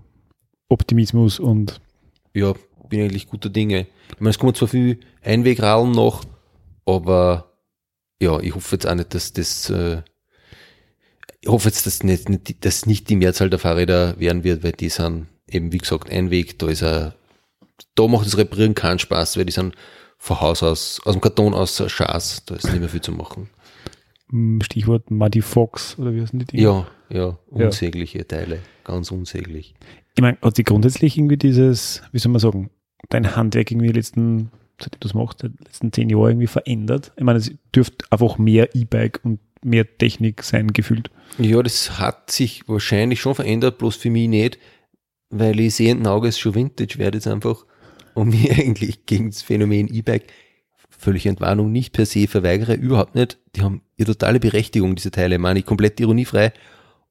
[0.70, 1.82] Optimismus und
[2.34, 2.54] ja,
[2.90, 3.88] bin eigentlich guter Dinge.
[4.14, 6.24] Ich meine, es kommen zwar viel Einwegrallen noch,
[6.86, 7.52] aber
[8.22, 10.02] ja, ich hoffe jetzt auch nicht, dass das äh,
[11.42, 14.90] ich hoffe jetzt, dass nicht, dass nicht die Mehrzahl der Fahrräder werden wird, weil die
[14.90, 17.16] sind eben, wie gesagt, ein Weg, da ist er,
[17.96, 19.76] da macht das Reparieren keinen Spaß, weil die sind
[20.18, 23.50] von Haus aus, aus dem Karton aus Schaß, da ist nicht mehr viel zu machen.
[24.30, 26.64] Hm, Stichwort Muddy Fox, oder wie heißen die Dinge?
[26.64, 28.24] Ja, ja, unsägliche ja.
[28.24, 29.76] Teile, ganz unsäglich.
[30.16, 32.72] Ich meine, hat sich grundsätzlich irgendwie dieses, wie soll man sagen,
[33.10, 37.14] dein Handwerk irgendwie die letzten, seitdem du das machst, die letzten zehn Jahre irgendwie verändert?
[37.16, 41.12] Ich meine, es dürfte einfach mehr E-Bike und mehr Technik sein gefühlt.
[41.38, 44.58] Ja, das hat sich wahrscheinlich schon verändert, bloß für mich nicht,
[45.30, 47.66] weil ich sehenden Auges schon Vintage werde jetzt einfach
[48.14, 50.26] und mir eigentlich gegen das Phänomen E-Bike
[50.98, 53.38] völlig Entwarnung nicht per se verweigere, überhaupt nicht.
[53.56, 56.52] Die haben ihre totale Berechtigung, diese Teile, meine ich komplett ironiefrei,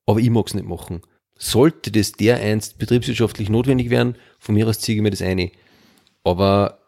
[0.07, 1.03] aber ich mag es nicht machen.
[1.39, 5.51] Sollte das dereinst betriebswirtschaftlich notwendig werden, von mir aus ziehe ich mir das eine.
[6.25, 6.81] Aber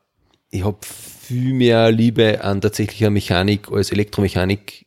[0.50, 4.86] ich habe viel mehr Liebe an tatsächlicher Mechanik als Elektromechanik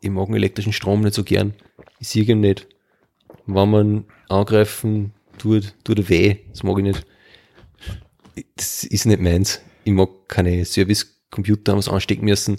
[0.00, 1.54] ich mag elektrischen Strom nicht so gern.
[1.98, 2.66] Ich sehe ihn nicht.
[3.46, 6.36] Wenn man angreifen tut, tut er weh.
[6.50, 7.06] Das mag ich nicht.
[8.56, 9.60] Das ist nicht meins.
[9.84, 12.58] Ich mag keine Service-Computer, was anstecken müssen.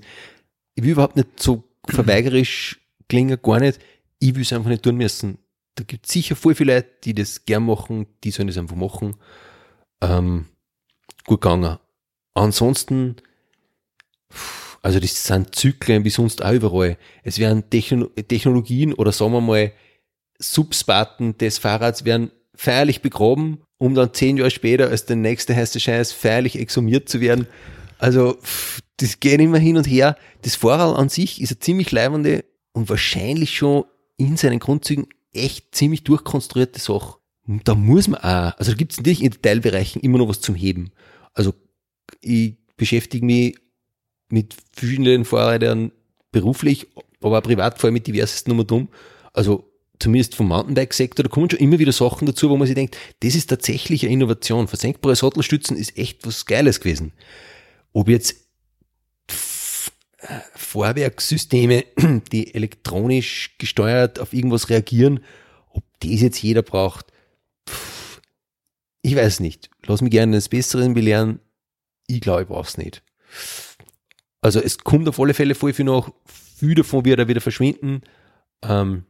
[0.75, 2.79] Ich will überhaupt nicht so verweigerisch
[3.09, 3.79] klingen, gar nicht.
[4.19, 5.39] Ich will es einfach nicht tun müssen.
[5.75, 8.75] Da gibt es sicher voll viele Leute, die das gern machen, die sollen das einfach
[8.75, 9.15] machen.
[10.01, 10.45] Ähm,
[11.25, 11.77] gut gegangen.
[12.33, 13.15] Ansonsten,
[14.31, 16.97] pff, also das sind Zyklen wie sonst auch überall.
[17.23, 19.71] Es werden Techno Technologien oder sagen wir mal
[20.39, 25.79] Subsparten des Fahrrads werden feierlich begraben, um dann zehn Jahre später als der nächste heiße
[25.79, 27.47] Scheiß feierlich exhumiert zu werden.
[27.99, 28.38] Also
[28.97, 30.17] das geht immer hin und her.
[30.41, 33.86] Das Fahrrad an sich ist eine ziemlich leibende und wahrscheinlich schon
[34.17, 37.17] in seinen Grundzügen echt ziemlich durchkonstruierte Sache.
[37.63, 40.55] Da muss man auch, also da gibt es natürlich in Teilbereichen immer noch was zum
[40.55, 40.91] Heben.
[41.34, 41.53] Also
[42.21, 43.55] ich beschäftige mich
[44.32, 45.91] mit vielen Fahrrädern
[46.32, 46.88] beruflich,
[47.21, 48.89] aber auch privat vor allem mit diversesten Nummer dumm.
[49.34, 52.97] Also zumindest vom Mountainbike-Sektor, da kommen schon immer wieder Sachen dazu, wo man sich denkt,
[53.21, 54.67] das ist tatsächlich eine Innovation.
[54.67, 57.13] Versenkbare Sattelstützen ist echt was Geiles gewesen.
[57.93, 58.36] Ob jetzt
[60.55, 61.86] Vorwerkssysteme,
[62.32, 65.21] die elektronisch gesteuert auf irgendwas reagieren,
[65.69, 67.07] ob das jetzt jeder braucht,
[69.03, 69.69] ich weiß nicht.
[69.86, 71.39] Lass mich gerne eines Besseren belehren.
[72.07, 73.01] Ich glaube, ich brauche es nicht.
[74.41, 76.09] Also es kommt auf alle Fälle voll viel nach.
[76.25, 78.01] Viel davon wird er wieder verschwinden.
[78.63, 79.05] Ähm,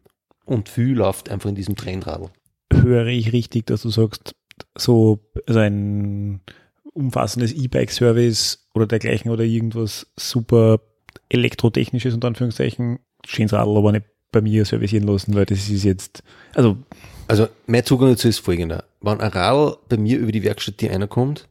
[0.46, 2.30] und viel läuft einfach in diesem Trendradl.
[2.74, 4.36] Höre ich richtig, dass du sagst,
[4.78, 6.42] so also ein
[6.94, 10.82] umfassendes E-Bike-Service oder dergleichen oder irgendwas super
[11.30, 16.24] elektrotechnisches unter Anführungszeichen, schönes Radl, aber nicht bei mir servicieren lassen, weil das ist jetzt,
[16.54, 16.78] also.
[17.28, 18.84] Also, mein Zugang dazu ist folgender.
[19.00, 21.48] Wenn ein Radl bei mir über die Werkstatt die kommt,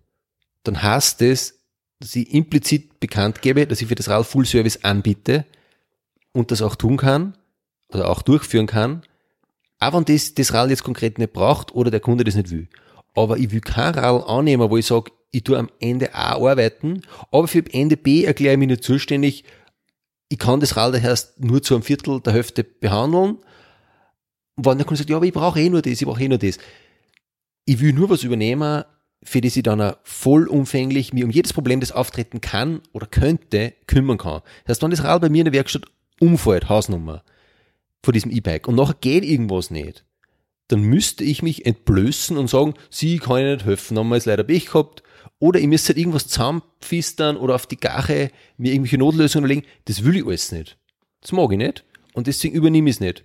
[0.64, 1.59] dann heißt das,
[2.00, 5.44] ich implizit bekannt gebe, dass ich für das Radl Full Service anbiete
[6.32, 7.36] und das auch tun kann
[7.88, 9.02] oder auch durchführen kann,
[9.78, 12.68] auch wenn das, das Radl jetzt konkret nicht braucht oder der Kunde das nicht will.
[13.14, 17.02] Aber ich will kein Radl annehmen, wo ich sage, ich tue am Ende A arbeiten,
[17.30, 19.44] aber für Ende B erkläre ich mich nicht zuständig,
[20.30, 23.38] ich kann das Rad erst nur zu einem Viertel der Hälfte behandeln.
[24.54, 26.28] Und wenn der Kunde sagt, ja, aber ich brauche eh nur das, ich brauche eh
[26.28, 26.58] nur das.
[27.64, 28.84] Ich will nur was übernehmen,
[29.22, 34.18] für das ich dann vollumfänglich mir um jedes Problem, das auftreten kann oder könnte, kümmern
[34.18, 34.42] kann.
[34.64, 35.84] Das heißt, wenn das Rad bei mir in der Werkstatt
[36.20, 37.22] umfällt, Hausnummer,
[38.02, 40.04] vor diesem E-Bike und nachher geht irgendwas nicht,
[40.68, 44.26] dann müsste ich mich entblößen und sagen, sie kann ich nicht helfen, haben wir jetzt
[44.26, 45.02] leider Pech gehabt,
[45.38, 49.66] oder ich müsste halt irgendwas zusammenpfistern oder auf die Gache mir irgendwelche Notlösungen überlegen.
[49.86, 50.76] Das will ich alles nicht.
[51.22, 51.84] Das mag ich nicht.
[52.12, 53.24] Und deswegen übernehme ich es nicht.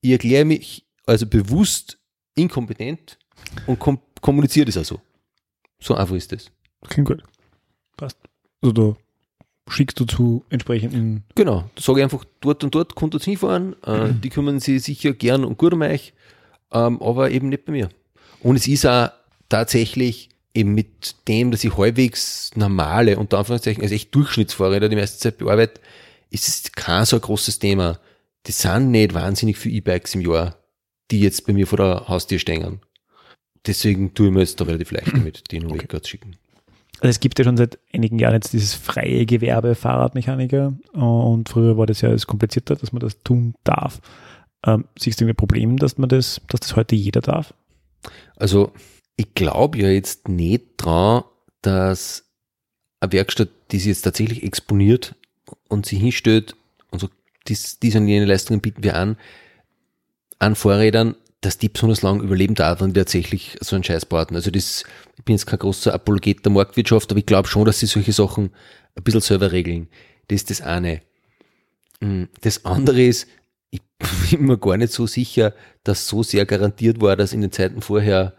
[0.00, 1.98] Ich erkläre mich also bewusst
[2.34, 3.18] inkompetent
[3.66, 5.00] und kom kommuniziere das also.
[5.82, 6.50] So einfach ist das.
[6.88, 7.22] Klingt gut.
[7.96, 8.18] Passt.
[8.62, 8.96] Also da
[9.68, 11.24] schickst du zu entsprechenden.
[11.34, 13.76] Genau, da sage ich einfach, dort und dort könnt ihr hinfahren.
[13.84, 14.20] Äh, mhm.
[14.20, 16.12] Die kümmern sich sicher gern und gut um euch,
[16.72, 17.88] ähm, aber eben nicht bei mir.
[18.40, 19.10] Und es ist auch
[19.48, 25.18] tatsächlich eben mit dem, dass ich halbwegs normale, unter Anführungszeichen, also echt Durchschnittsfahrräder die meiste
[25.18, 25.80] Zeit bearbeite,
[26.30, 27.98] ist es kein so ein großes Thema.
[28.46, 30.56] Die sind nicht wahnsinnig viele E-Bikes im Jahr,
[31.10, 32.80] die jetzt bei mir vor der Haustür stehen.
[33.66, 35.82] Deswegen tue ich mir jetzt da relativ leicht damit, den okay.
[35.82, 36.36] Weg schicken.
[37.00, 41.76] Also es gibt ja schon seit einigen Jahren jetzt dieses freie Gewerbe Fahrradmechaniker und früher
[41.76, 44.00] war das ja alles komplizierter, dass man das tun darf.
[44.64, 47.54] Ähm, siehst du ein Problem, dass man das, dass das heute jeder darf?
[48.36, 48.72] Also
[49.16, 51.24] ich glaube ja jetzt nicht dran,
[51.60, 52.24] dass
[53.00, 55.16] eine Werkstatt, die sich jetzt tatsächlich exponiert
[55.68, 56.54] und sich hinstellt
[56.90, 57.08] und so,
[57.48, 59.16] dies, diese und jene Leistungen bieten wir an,
[60.38, 64.36] an Vorrädern, dass die besonders lang überleben darf und tatsächlich so einen Scheiß bauten.
[64.36, 64.84] Also das,
[65.18, 68.12] ich bin jetzt kein großer Apologet der Marktwirtschaft, aber ich glaube schon, dass sie solche
[68.12, 68.52] Sachen
[68.94, 69.88] ein bisschen selber regeln.
[70.28, 71.02] Das ist das eine.
[72.00, 73.26] Hm, das andere ist,
[73.70, 73.82] ich
[74.30, 77.82] bin mir gar nicht so sicher, dass so sehr garantiert war, dass in den Zeiten
[77.82, 78.34] vorher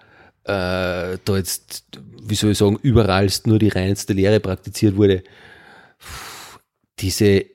[0.45, 1.85] äh, da jetzt,
[2.23, 5.23] wie soll ich sagen, überall nur die reinste Lehre praktiziert wurde.
[6.99, 7.45] Diese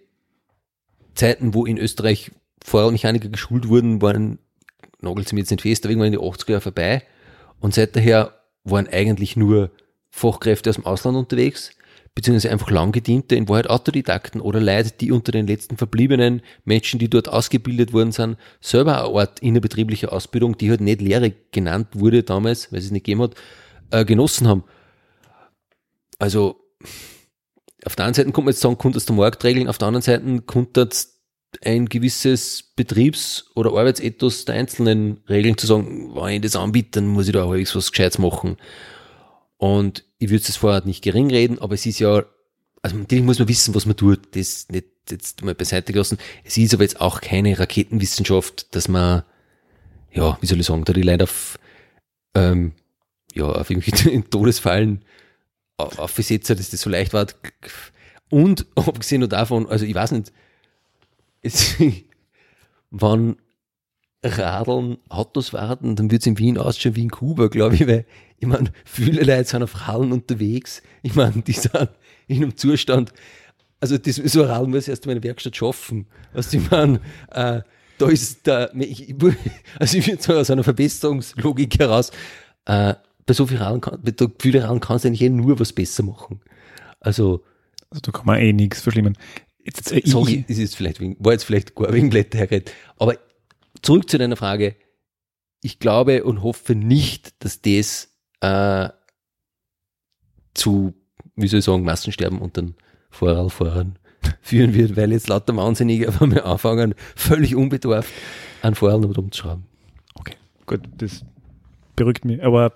[1.14, 2.32] Zeiten, wo in Österreich
[2.62, 4.38] Fahrradmechaniker geschult wurden, waren,
[5.00, 7.02] nagelt sie mir jetzt nicht fest, aber irgendwann in die 80er Jahre vorbei.
[7.60, 8.34] Und seither
[8.64, 9.70] waren eigentlich nur
[10.10, 11.72] Fachkräfte aus dem Ausland unterwegs
[12.18, 17.08] beziehungsweise einfach langgediente, in Wahrheit Autodidakten oder Leute, die unter den letzten verbliebenen Menschen, die
[17.08, 22.24] dort ausgebildet worden sind, selber eine Art innerbetrieblicher Ausbildung, die halt nicht Lehre genannt wurde
[22.24, 23.36] damals, weil es nicht gegeben hat,
[23.92, 24.64] äh, genossen haben.
[26.18, 26.60] Also,
[27.84, 29.86] auf der einen Seite kommt man jetzt sagen, kommt das der Markt regeln, auf der
[29.86, 31.17] anderen Seite kommt das
[31.64, 37.08] ein gewisses Betriebs- oder Arbeitsethos der einzelnen Regeln zu sagen, wenn ich das anbiete, dann
[37.08, 38.56] muss ich da halbwegs was Gescheites machen.
[39.56, 42.24] Und ich würde es vorher nicht gering reden, aber es ist ja,
[42.82, 46.18] also natürlich muss man wissen, was man tut, das nicht jetzt mal beiseite gelassen.
[46.44, 49.22] Es ist aber jetzt auch keine Raketenwissenschaft, dass man,
[50.12, 51.58] ja, wie soll ich sagen, da die Leute auf,
[52.34, 52.72] ähm,
[53.34, 55.04] ja, auf irgendwie Todesfallen
[55.76, 57.26] aufgesetzt hat, dass das so leicht war.
[58.28, 60.32] Und abgesehen davon, also ich weiß nicht,
[61.42, 61.76] es,
[62.90, 63.36] wann
[64.22, 68.04] Radeln Autos warten, dann wird es in Wien ausschauen wie in Kuba, glaube ich, weil
[68.38, 70.82] ich meine, viele Leute sind auf Radeln unterwegs.
[71.02, 71.90] Ich meine, die sind
[72.26, 73.12] in einem Zustand,
[73.80, 76.06] also das, so Radl muss ich erst in meiner Werkstatt schaffen.
[76.32, 77.62] Also ich meine, äh,
[77.98, 78.72] da ist der,
[79.78, 82.10] also ich würde sagen, aus einer Verbesserungslogik heraus,
[82.64, 82.94] äh,
[83.26, 86.02] bei so vielen Radeln, bei so vielen Radeln kannst du eigentlich eh nur was besser
[86.02, 86.40] machen.
[87.00, 87.44] Also,
[87.90, 89.16] also da kann man eh nichts verschlimmen.
[89.68, 93.16] Jetzt, äh, sorry, ist jetzt vielleicht, war jetzt vielleicht gar wegen Blätter hergeredet, aber
[93.82, 94.76] zurück zu deiner Frage.
[95.62, 98.08] Ich glaube und hoffe nicht, dass das
[98.40, 98.88] äh,
[100.54, 100.94] zu,
[101.36, 102.74] wie soll ich sagen, Massensterben unter den
[103.10, 103.98] Vorradfahrern
[104.40, 108.10] führen wird, weil jetzt lauter Wahnsinnige auf einmal anfangen, völlig unbedarft
[108.62, 109.66] An Vorhang damit umzuschrauben.
[110.14, 111.24] Okay, gut, das
[111.94, 112.42] beruhigt mich.
[112.42, 112.72] Aber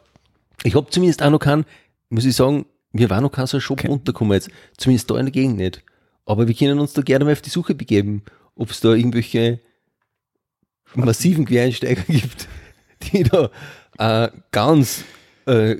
[0.62, 1.64] Ich habe zumindest auch noch keinen,
[2.11, 3.88] muss ich sagen, wir waren noch kein so ein Shop Okay.
[3.88, 4.51] runtergekommen jetzt.
[4.76, 5.82] Zumindest da in der Gegend nicht.
[6.25, 8.23] Aber wir können uns da gerne mal auf die Suche begeben,
[8.55, 9.61] ob es da irgendwelche
[10.95, 12.49] massiven Quereinsteiger gibt,
[13.03, 13.51] die da
[13.99, 15.05] äh, ganz,
[15.47, 15.77] äh,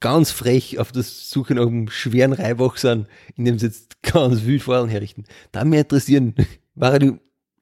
[0.00, 4.62] ganz frech auf der Suche nach einem schweren Reibach sind, indem sie jetzt ganz wild
[4.62, 5.24] Vorhang herrichten.
[5.52, 6.34] Da mich interessieren,
[6.74, 7.12] war ich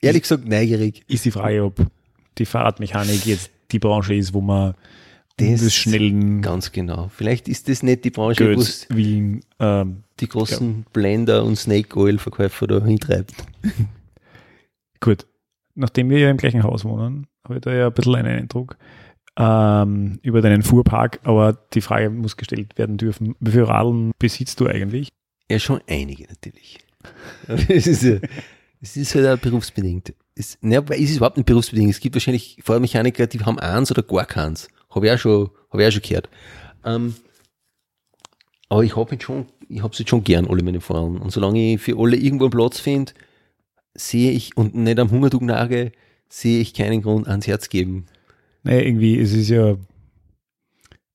[0.00, 1.02] ehrlich gesagt neugierig.
[1.08, 1.80] ist die Frage, ob
[2.38, 4.74] die Fahrradmechanik jetzt die Branche ist, wo man
[5.40, 7.10] Das des schnellen Ganz genau.
[7.14, 9.40] Vielleicht ist das nicht die Branche, wo.
[9.58, 13.32] Ähm, die großen Blender und Snake Oil Verkäufer da hintreibt.
[15.00, 15.26] gut.
[15.74, 18.76] Nachdem wir ja im gleichen Haus wohnen, habe ich da ja ein bisschen einen Eindruck
[19.38, 24.60] ähm, über deinen Fuhrpark, aber die Frage muss gestellt werden dürfen, wie viele Radeln besitzt
[24.60, 25.08] du eigentlich?
[25.50, 26.78] Ja, schon einige natürlich.
[27.68, 28.18] Es ist, ja,
[28.82, 30.12] es ist halt auch berufsbedingt.
[30.34, 31.90] Es, ne, es ist überhaupt nicht berufsbedingt.
[31.90, 34.68] Es gibt wahrscheinlich Fahrradmechaniker, die haben eins oder gar keins.
[34.90, 36.28] Habe ich auch schon, habe ich auch schon gehört.
[36.84, 37.14] Ähm,
[38.68, 41.18] aber ich habe schon, ich habe jetzt schon gern, alle meine Fahrern.
[41.18, 43.12] Und solange ich für alle irgendwo einen Platz finde,
[43.94, 45.92] sehe ich und nicht am Hungertug nage,
[46.28, 48.06] sehe ich keinen Grund ans Herz geben.
[48.62, 49.76] Naja, irgendwie, es ist ja,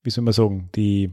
[0.03, 1.11] wie soll man sagen, die,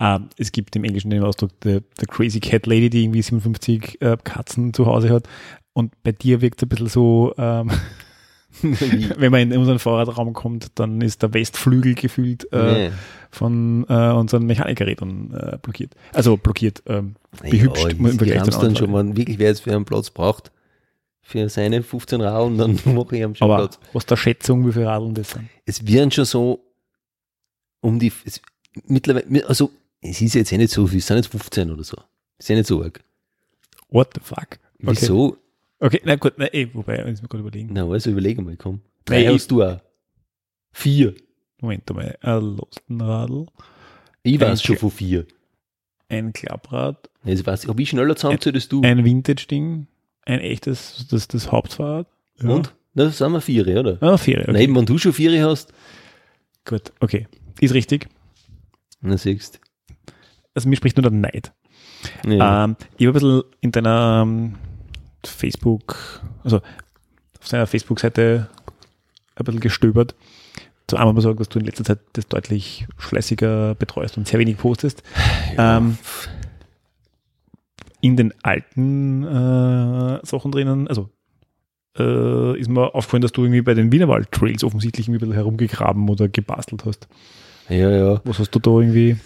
[0.00, 4.00] ähm, es gibt im Englischen den Ausdruck, the, the crazy cat lady, die irgendwie 57
[4.02, 5.28] äh, Katzen zu Hause hat.
[5.72, 7.70] Und bei dir wirkt es ein bisschen so, ähm,
[8.62, 12.90] wenn man in unseren Fahrradraum kommt, dann ist der Westflügel gefühlt äh, Nee.
[13.30, 15.94] von äh, unseren Mechanikerrädern äh, blockiert.
[16.12, 19.60] Also blockiert, ähm, behübscht Ja, die Vergleich haben es dann schon, wenn wirklich wer jetzt
[19.60, 20.50] für einen Platz braucht,
[21.22, 23.78] für seine 15 Radeln, dann mache ich ihm schon Aber Platz.
[23.92, 25.48] was der Schätzung, wie viele Radeln das sind?
[25.64, 26.64] Es werden schon so
[27.80, 28.40] um die, es,
[28.86, 31.96] mittlerweile, also es ist jetzt eh nicht so viel, es sind jetzt 15 oder so.
[32.38, 33.00] Ist ja nicht so arg.
[33.88, 34.58] What the fuck?
[34.82, 34.96] Okay.
[35.00, 35.36] Wieso?
[35.84, 37.70] Okay, na gut, na, eh, wobei, jetzt mal gerade überlegen.
[37.72, 38.80] Na, also überlege mal, komm.
[39.04, 39.80] Drei Nee, hast du auch.
[40.72, 41.14] Vier.
[41.60, 43.46] Moment einmal, ein Lastenradl,
[44.22, 45.26] Ich weiß Ein schon von vier.
[46.08, 48.80] ein Klapprad, Also weiß ich, habe ich schneller zusammengezählt als du.
[48.82, 49.86] ein Vintage-Ding,
[50.24, 52.06] ein echtes, das, das Hauptfahrrad.
[52.42, 52.72] Und?
[52.94, 53.98] Na, das sind wir vier, oder?
[54.00, 54.52] Ah, Fähre, okay.
[54.52, 55.72] Nein, wenn du schon vier hast,
[56.64, 57.26] Gut, okay.
[57.60, 58.06] Ist richtig.
[59.00, 59.58] dann siehst
[60.54, 61.52] Also mir spricht nur der Neid.
[62.24, 62.64] Ja.
[62.64, 64.54] Ähm, ich habe ein bisschen in deiner ähm,
[65.26, 68.48] Facebook, also auf seiner Facebook-Seite
[69.36, 70.14] ein bisschen gestöbert.
[70.86, 74.38] Zu einmal mal sagen, dass du in letzter Zeit das deutlich fleißiger betreust und sehr
[74.38, 75.02] wenig postest.
[75.56, 75.98] Ähm,
[78.00, 81.08] in den alten äh, Sachen drinnen, also
[81.98, 85.34] äh, ist mir aufgefallen, dass du irgendwie bei den Wienerwald Trails offensichtlich irgendwie ein bisschen
[85.34, 87.06] herumgegraben oder gebastelt hast.
[87.68, 88.20] ja, ja.
[88.24, 89.16] Was hast du da irgendwie?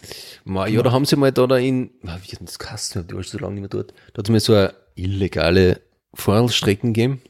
[0.44, 3.14] Ma, ja, da haben sie mal da, da in, wie hat denn das Kasten, die
[3.14, 3.92] war schon so lange nicht mehr dort.
[4.12, 5.80] Da hat es mal so eine illegale
[6.16, 7.22] Fahrradstrecken gegeben.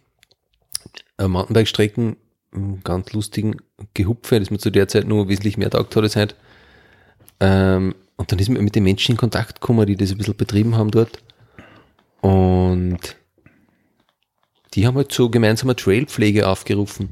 [1.18, 2.16] Äh, Mountainbike-Strecken,
[2.53, 3.57] m, ganz lustigen
[3.95, 6.34] Gehupfe, das mir zu der Zeit nur wesentlich mehr taugt hat als heute.
[7.41, 10.37] Ähm, und dann ist man mit den Menschen in Kontakt gekommen, die das ein bisschen
[10.37, 11.22] betrieben haben dort.
[12.20, 13.16] Und
[14.74, 17.11] die haben halt so gemeinsame Trailpflege aufgerufen.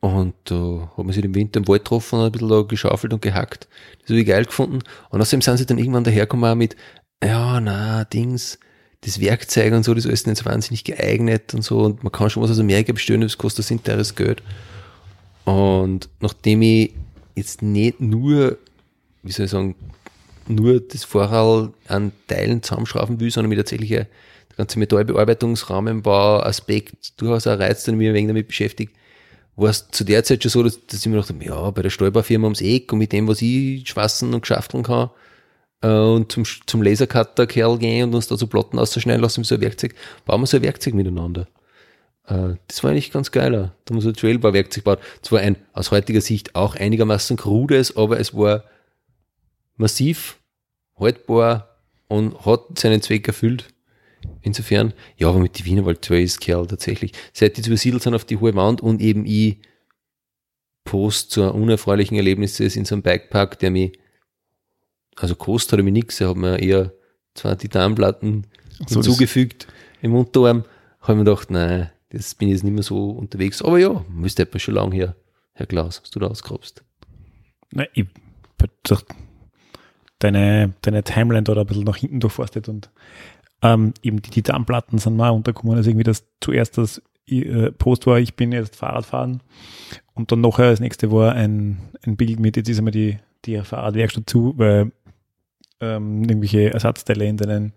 [0.00, 3.12] Und da hat man sich im Winter im Wald getroffen und ein bisschen da geschaufelt
[3.12, 3.68] und gehackt.
[4.00, 4.80] Das habe ich geil gefunden.
[5.10, 6.76] Und außerdem sind sie dann irgendwann dahergekommen mit,
[7.22, 8.58] ja, na, Dings,
[9.02, 11.80] das Werkzeug und so, das ist alles nicht so wahnsinnig geeignet und so.
[11.80, 14.42] Und man kann schon was aus Amerika bestellen, das kostet ein teures Geld.
[15.44, 16.94] Und nachdem ich
[17.34, 18.58] jetzt nicht nur,
[19.22, 19.74] wie soll ich sagen,
[20.48, 24.06] nur das Vorhalt an Teilen zusammenschrauben will, sondern mit tatsächlich der
[24.56, 28.94] ganze Metallbearbeitungsrahmenbau-Aspekt durchaus ein Reiz, der mich ein wenig damit beschäftigt,
[29.56, 31.82] war es zu der Zeit schon so, dass, dass ich mir gedacht habe, ja, bei
[31.82, 35.10] der Stallbaufirma ums Eck und mit dem, was ich schwassen und geschafteln kann,
[35.80, 39.60] und zum, zum Lasercutter-Kerl gehen und uns da so Platten auszuschneiden lassen mit so ein
[39.60, 41.46] Werkzeug, bauen wir so ein Werkzeug miteinander.
[42.26, 43.74] Äh, das war eigentlich ganz geiler.
[43.84, 45.00] Da haben wir so ein Trailbau-Werkzeug gebaut.
[45.22, 48.64] Zwar ein aus heutiger Sicht auch einigermaßen krudes, aber es war
[49.76, 50.38] massiv,
[50.98, 51.76] haltbar
[52.08, 53.68] und hat seinen Zweck erfüllt.
[54.42, 57.12] Insofern, ja, aber mit die Wienerwald 2 ist Kerl tatsächlich.
[57.32, 59.58] Seit die zu übersiedelt sind auf die hohe Wand und eben ich
[60.84, 63.98] post zu unerfreulichen Erlebnis in so einem Bikepark, der mich,
[65.20, 66.92] also kostet hat er mir nichts, er hat mir eher
[67.34, 68.46] zwei Titanplatten
[68.86, 69.66] So, hinzugefügt
[70.02, 70.64] im Unterarm.
[71.00, 73.62] Habe ich mir gedacht, nein, das bin ich jetzt nicht mehr so unterwegs.
[73.62, 75.14] Aber ja, müsste etwas schon lang her,
[75.52, 76.82] Herr Klaus, was du da ausgrabst.
[77.70, 78.06] Nein, ich
[78.82, 79.04] durch
[80.18, 82.90] deine, deine Timeline da ein bisschen nach hinten durchforstet und
[83.62, 85.76] ähm, eben die Titanplatten sind mal untergekommen.
[85.76, 89.42] Also irgendwie das zuerst das äh, Post war, ich bin jetzt Fahrradfahren
[90.14, 93.60] und dann nachher das nächste war ein, ein Bild mit, jetzt ist einmal die, die
[93.60, 94.92] Fahrradwerkstatt zu, weil
[95.80, 97.72] ähm, irgendwelche Ersatzteile in deinen,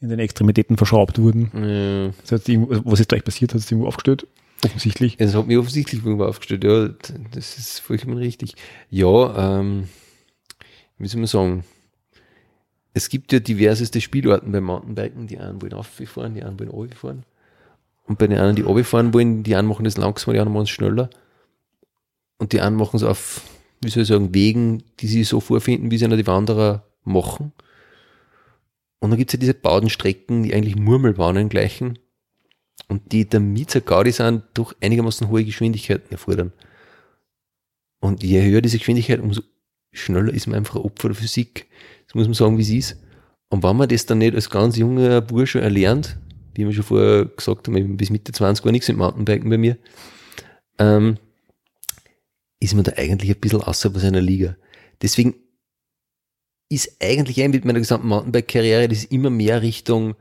[0.00, 1.50] in den Extremitäten verschraubt wurden.
[1.54, 2.12] Ja.
[2.22, 3.54] Das heißt, irgendwo- was ist da eigentlich passiert?
[3.54, 4.26] Hat es irgendwo aufgestellt?
[4.64, 5.16] Offensichtlich.
[5.16, 6.88] Das hat mich offensichtlich irgendwo aufgestellt, ja,
[7.32, 8.56] das ist vollkommen richtig.
[8.90, 9.88] Ja, ähm,
[10.98, 11.64] wie soll man sagen,
[12.92, 17.22] es gibt ja diverseste Spielarten beim Mountainbiken, die einen wollen auffahren, die anderen wollen runterfahren.
[18.04, 20.64] Und bei den anderen, die runterfahren wollen, die einen machen das langsamer, die anderen machen
[20.64, 21.08] es schneller.
[22.36, 23.42] Und die einen machen es auf,
[23.80, 27.52] wie soll ich sagen, Wegen, die sie so vorfinden, wie sie einer die Wanderer machen.
[28.98, 31.98] Und dann gibt es ja diese Baudenstrecken, die eigentlich Murmelbahnen gleichen
[32.88, 36.52] und die damit so Gaudi sind, durch einigermaßen hohe Geschwindigkeiten erfordern.
[38.00, 39.42] Und je höher diese Geschwindigkeit, umso
[39.92, 41.66] schneller ist man einfach ein Opfer der Physik.
[42.06, 42.96] Das muss man sagen, wie es ist.
[43.48, 46.18] Und wenn man das dann nicht als ganz junger Bursche erlernt,
[46.54, 49.76] wie wir schon vorher gesagt haben, bis Mitte 20 war nichts mit Mountainbiken bei mir,
[50.78, 51.16] ähm,
[52.60, 54.56] ist man da eigentlich ein bisschen außer seiner Liga.
[55.02, 55.34] Deswegen
[56.70, 60.14] ist eigentlich ein mit meiner gesamten Mountainbike-Karriere, das ist immer mehr Richtung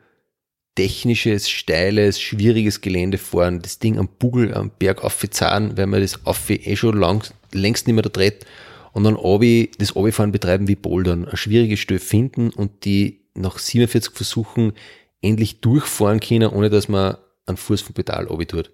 [0.76, 6.26] technisches, steiles, schwieriges Gelände fahren, das Ding am Bugel, am Berg aufzahlen, weil man das
[6.26, 7.24] auf eh schon lang,
[7.54, 8.46] längst nicht mehr da dreht
[8.94, 13.60] und dann obi, das Obifahren betreiben wie Bouldern, eine schwierige Stelle finden und die nach
[13.60, 14.74] 47 Versuchen
[15.22, 18.72] endlich durchfahren können, ohne dass man einen Fuß vom Pedal obi tut.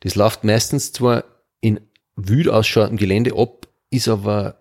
[0.00, 1.24] Das läuft meistens zwar
[1.60, 1.80] in
[2.16, 4.60] wühl ausschauendem Gelände ab, ist aber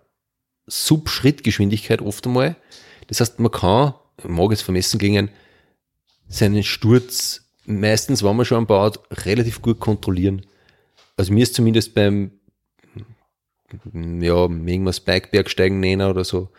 [0.68, 2.56] Sub-Schrittgeschwindigkeit oft einmal.
[3.08, 3.94] Das heißt, man kann,
[4.24, 5.30] mag es vermessen klingen,
[6.28, 10.46] seinen Sturz meistens, wenn man schon baut, relativ gut kontrollieren.
[11.16, 12.32] Also mir ist zumindest beim,
[13.94, 16.50] ja, irgendwas Bikebergsteigen nennen oder so,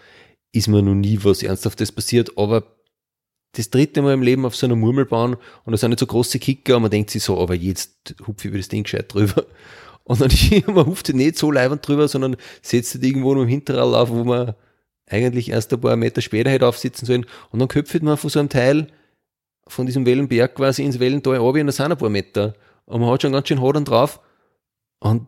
[0.53, 2.65] ist mir noch nie was Ernsthaftes passiert, aber
[3.53, 6.39] das dritte Mal im Leben auf so einer Murmelbahn und da sind nicht so große
[6.39, 9.47] Kicker und man denkt sich so, aber jetzt hupf ich über das Ding gescheit drüber.
[10.09, 10.31] Und dann
[10.75, 14.25] man hupft nicht so leibend drüber, sondern setzt sich irgendwo noch im Hinterrad auf, wo
[14.25, 14.55] man
[15.07, 17.27] eigentlich erst ein paar Meter später hätte aufsitzen sollen.
[17.51, 18.89] Und dann köpft man von so einem Teil
[19.67, 22.55] von diesem Wellenberg quasi ins Wellental runter und da sind ein paar Meter.
[22.87, 24.21] Und man hat schon ganz schön Hadern drauf.
[24.99, 25.27] Und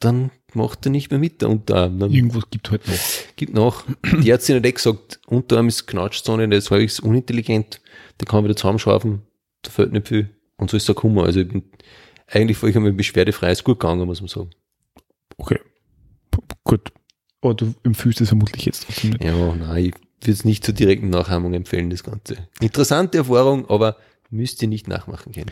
[0.00, 1.98] dann macht er nicht mehr mit, der Unterarm.
[1.98, 2.94] Dann Irgendwas gibt halt noch.
[3.36, 3.84] gibt nach.
[4.22, 7.80] Die hat eh gesagt, Unterarm ist Knatschzone, das ist halbwegs unintelligent,
[8.20, 9.22] den kann man wieder zusammenschrauben,
[9.60, 10.30] da fällt nicht viel.
[10.56, 11.24] Und so ist der Kummer.
[11.24, 11.64] Also ich bin
[12.32, 14.50] eigentlich vollkommen beschwerdefrei, ist gut gegangen, muss man sagen.
[15.36, 15.60] Okay.
[16.64, 16.92] Gut.
[17.40, 19.24] Aber du empfiehlst es vermutlich jetzt trotzdem nicht.
[19.24, 22.36] Ja, nein, ich würde es nicht zur direkten Nachahmung empfehlen, das Ganze.
[22.60, 23.96] Interessante Erfahrung, aber
[24.30, 25.50] müsst ihr nicht nachmachen können.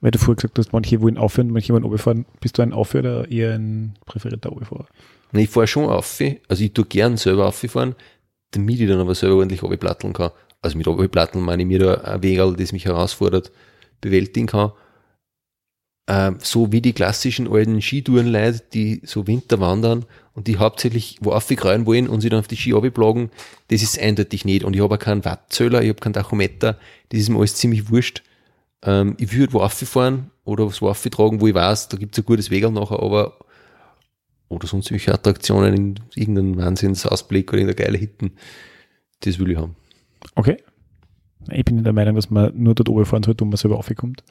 [0.00, 2.26] Weil du vorher gesagt hast, manche wollen aufhören, manche wollen runterfahren.
[2.40, 4.86] Bist du ein Aufhörer oder eher ein präferierter Runterfahrer?
[5.32, 7.94] Na, Ich fahre schon auf, also ich tue gern selber auffahren,
[8.50, 10.30] damit ich dann aber selber ordentlich runterplatteln kann.
[10.60, 13.52] Also mit runterplatteln meine ich mir da ein Wegerl, das mich herausfordert,
[14.00, 14.72] bewältigen kann.
[16.10, 21.32] Ähm, so wie die klassischen alten Skitourenleute, die so Winter wandern und die hauptsächlich wo
[21.32, 23.30] aufgereuen wollen und sie dann auf die Ski runterplagen,
[23.68, 24.64] das ist eindeutig nicht.
[24.64, 26.78] Und ich habe auch keinen Wattzähler, ich habe keinen Tachometer,
[27.10, 28.22] das ist mir alles ziemlich wurscht.
[28.82, 32.26] Ähm, ich würde wo auffahren oder wo auftragen, wo ich weiß, da gibt es ein
[32.26, 33.36] gutes Wegerl nachher, aber
[34.48, 38.32] oder sonst welche Attraktionen in irgendeinem Wahnsinnsausblick oder irgendeine geile Hitten.
[39.20, 39.76] Das will ich haben.
[40.36, 40.56] Okay.
[41.50, 44.22] Ich bin der Meinung, dass man nur dort runterfahren sollte, wo man selber aufkommt.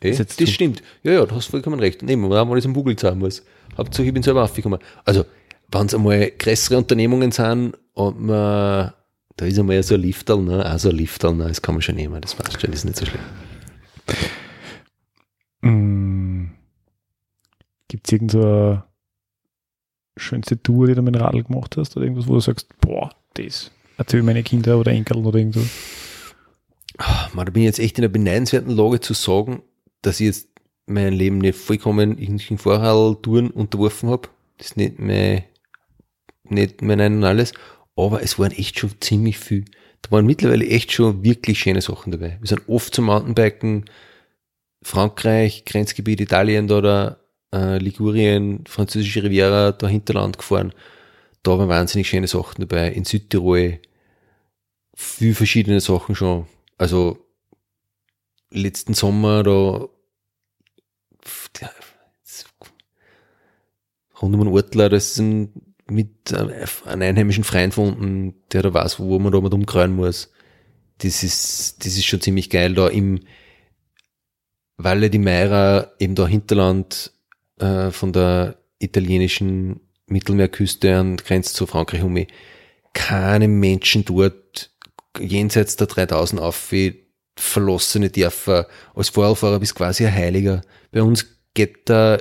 [0.00, 0.82] Ey, Ist das jetzt zu- stimmt.
[1.02, 2.02] Ja, ja, du hast vollkommen recht.
[2.02, 3.42] Nehmen wir mal das im Google zahlen muss.
[3.78, 4.78] Hauptsache, ich bin selber aufgekommen.
[5.04, 5.24] Also,
[5.70, 8.92] wenn es einmal größere Unternehmungen sind und man,
[9.36, 11.82] da ist einmal so ein Lifterl, ne, auch so ein Lifterl, ne, das kann man
[11.82, 13.20] schon nehmen, das passt schon, das ist nicht so schlimm.
[15.62, 16.50] Mm.
[17.88, 18.84] Gibt es irgendeine
[20.16, 21.96] schönste Tour, die du mit dem Radl gemacht hast?
[21.96, 25.60] Oder irgendwas, wo du sagst, boah, das erzähl meine Kinder oder Enkel oder irgendwo.
[27.32, 29.62] Man, da bin ich jetzt echt in einer beneidenswerten Lage zu sagen,
[30.06, 30.48] dass ich jetzt
[30.86, 34.28] mein Leben nicht vollkommen irgendwelchen Vorhaltouren unterworfen habe.
[34.58, 35.44] Das ist nicht mein,
[36.44, 37.52] nicht mein Ein und alles.
[37.96, 39.64] Aber es waren echt schon ziemlich viel.
[40.02, 42.36] Da waren mittlerweile echt schon wirklich schöne Sachen dabei.
[42.40, 43.86] Wir sind oft zum Mountainbiken,
[44.82, 47.20] Frankreich, Grenzgebiet Italien oder
[47.54, 50.74] äh, Ligurien, französische Riviera, da Hinterland gefahren.
[51.42, 52.90] Da waren wahnsinnig schöne Sachen dabei.
[52.92, 53.78] In Südtirol
[54.94, 56.46] viel verschiedene Sachen schon.
[56.76, 57.23] Also
[58.54, 59.88] letzten Sommer da
[64.24, 65.52] rund um den Ortler, das ist ein,
[65.86, 70.32] mit äh, einem einheimischen Freund gefunden, der da weiß, wo man da mal umkreuen muss.
[70.98, 73.20] Das ist, das ist schon ziemlich geil, da im
[74.76, 77.12] Valle di Meira, eben da Hinterland
[77.58, 82.28] äh, von der italienischen Mittelmeerküste an Grenze zu Frankreich um mich.
[82.92, 84.70] Keine Menschen dort,
[85.18, 86.72] jenseits der 3000 auf,
[87.36, 88.68] verlassene Dörfer.
[88.94, 90.62] Als Vorfahrer bist quasi ein Heiliger.
[90.92, 92.18] Bei uns geht da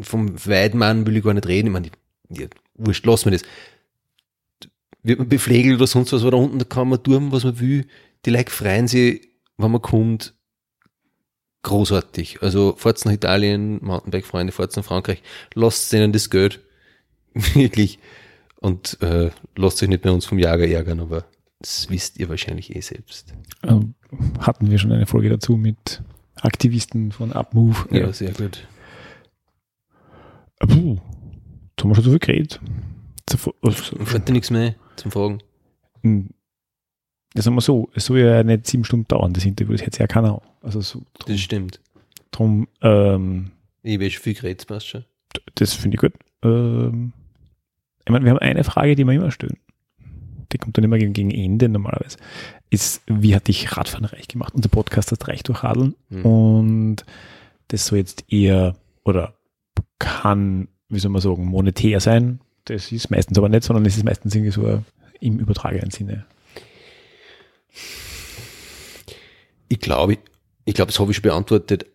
[0.00, 1.68] vom Weidmann will ich gar nicht reden.
[1.68, 1.90] Ich meine,
[2.30, 3.42] ja, wurscht, lass mir das.
[5.02, 7.58] Wird man bepflegelt oder sonst was, aber da unten da kann man tun, was man
[7.60, 7.86] will.
[8.24, 9.28] die Leute freuen sich,
[9.58, 10.34] wenn man kommt,
[11.62, 12.40] großartig.
[12.40, 15.22] Also fahrt nach Italien, Mountainbike-Freunde, fahrt nach Frankreich,
[15.54, 16.60] lasst ihnen das Geld.
[17.34, 17.98] Wirklich.
[18.60, 21.24] Und äh, lasst euch nicht bei uns vom Jager ärgern, aber
[21.62, 23.34] das wisst ihr wahrscheinlich eh selbst.
[23.62, 23.94] Ähm,
[24.38, 26.02] hatten wir schon eine Folge dazu mit
[26.40, 27.86] Aktivisten von Upmove.
[27.90, 28.12] Ja, ja.
[28.12, 28.66] sehr gut.
[30.58, 32.60] Puh, jetzt haben wir schon so viel geredet.
[34.04, 35.38] Fällt dir nichts mehr zum Fragen?
[36.02, 36.30] Hm.
[37.34, 40.00] Das sagen wir so, es soll ja nicht sieben Stunden dauern, das Interview, das hätte
[40.00, 40.42] ja keiner.
[40.60, 41.80] Also so, drum, das stimmt.
[42.30, 43.52] Drum, ähm,
[43.82, 45.04] ich weiß schon viel geredet, passt schon.
[45.54, 46.12] Das finde ich gut.
[46.42, 47.12] Ähm,
[48.04, 49.58] ich meine, wir haben eine Frage, die wir immer stellen.
[50.52, 52.18] Die kommt dann immer gegen, gegen Ende normalerweise.
[52.70, 54.54] Ist, wie hat dich Radfahren reich gemacht?
[54.54, 55.94] Unser Podcast heißt Reich durch Radeln.
[56.08, 56.24] Mhm.
[56.24, 56.96] Und
[57.68, 59.34] das soll jetzt eher oder
[59.98, 62.40] kann, wie soll man sagen, monetär sein.
[62.64, 64.82] Das ist meistens aber nicht, sondern es ist meistens irgendwie so
[65.20, 66.26] im übertragenen Sinne.
[69.68, 70.18] Ich glaube,
[70.64, 71.86] ich glaube, das habe ich schon beantwortet.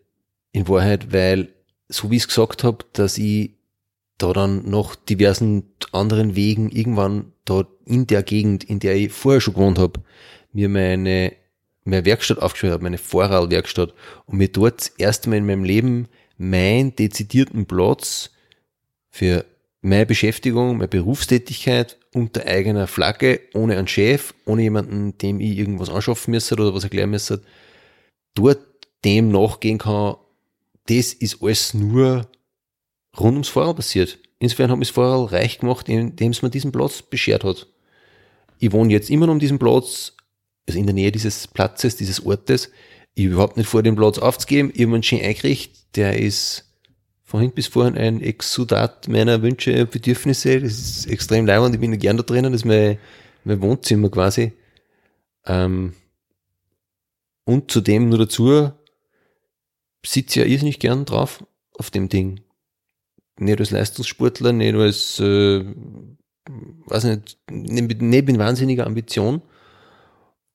[0.51, 1.49] In Wahrheit, weil,
[1.89, 3.56] so wie ich es gesagt habe, dass ich
[4.17, 9.41] da dann noch diversen anderen Wegen irgendwann da in der Gegend, in der ich vorher
[9.41, 10.01] schon gewohnt habe,
[10.53, 11.33] mir meine,
[11.83, 13.93] meine Werkstatt aufgeschrieben habe, meine Vorradelwerkstatt
[14.25, 16.07] und mir dort das erste Mal in meinem Leben
[16.37, 18.31] meinen dezidierten Platz
[19.09, 19.45] für
[19.81, 25.89] meine Beschäftigung, meine Berufstätigkeit unter eigener Flagge, ohne einen Chef, ohne jemanden, dem ich irgendwas
[25.89, 27.41] anschaffen müsste oder was erklären müsste,
[28.33, 28.59] dort
[29.05, 30.15] dem nachgehen kann,
[30.87, 32.27] das ist alles nur
[33.19, 34.19] rund ums Fahrrad passiert.
[34.39, 37.67] Insofern hat mich das Fahrrad reich gemacht, indem es mir diesen Platz beschert hat.
[38.59, 40.13] Ich wohne jetzt immer noch um diesen Platz,
[40.67, 42.71] also in der Nähe dieses Platzes, dieses Ortes.
[43.15, 44.71] Ich habe überhaupt nicht vor, den Platz aufzugeben.
[44.73, 46.65] Ich habe einen schön eingerichtet, der ist
[47.23, 50.61] von hinten bis vorhin ein Exudat meiner Wünsche und Bedürfnisse.
[50.61, 52.97] Das ist extrem leibend, ich bin gern da drinnen, das ist mein,
[53.43, 54.53] mein Wohnzimmer quasi.
[55.45, 55.93] Ähm,
[57.43, 58.71] und zudem nur dazu
[60.05, 61.43] sitze ich ja irrsinnig gern drauf
[61.77, 62.41] auf dem Ding.
[63.39, 65.63] Nicht als Leistungssportler, nicht als, äh,
[66.85, 69.41] weiß nicht, nicht mit wahnsinniger Ambition,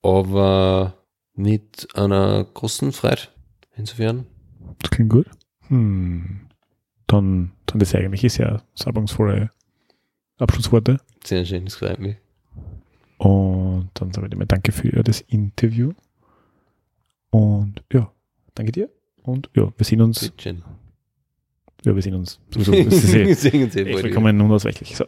[0.01, 0.97] aber
[1.33, 3.21] mit einer großen Freude.
[3.75, 4.25] Insofern.
[4.79, 5.27] Das klingt gut.
[5.67, 6.41] Hm.
[7.07, 9.51] Dann, dann das eigentlich ist ja salbungsvolle
[10.37, 10.99] Abschlussworte.
[11.23, 12.17] Sehr schön, das freut mich.
[13.17, 15.93] Und dann sage ich dir Danke für das Interview.
[17.29, 18.11] Und ja,
[18.55, 18.89] danke dir.
[19.23, 20.29] Und ja, wir sehen uns.
[20.29, 20.61] Bitte.
[21.85, 22.39] Ja, wir sehen uns.
[22.49, 22.71] Sowieso.
[23.13, 24.95] Eh, sehen uns eh willkommen unausweichlich.
[24.95, 25.03] So.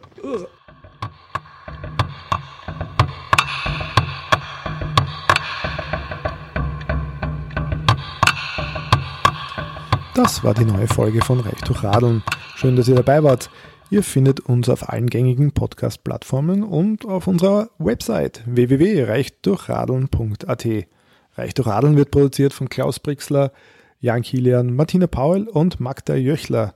[10.14, 12.24] Das war die neue Folge von Reich durch Radeln.
[12.56, 13.50] Schön, dass ihr dabei wart.
[13.90, 20.68] Ihr findet uns auf allen gängigen Podcast-Plattformen und auf unserer Website www.reichdurchradeln.at.
[21.38, 23.54] Reich durch Radeln wird produziert von Klaus Brixler,
[24.00, 26.76] Jan Kilian, Martina Paul und Magda Jöchler.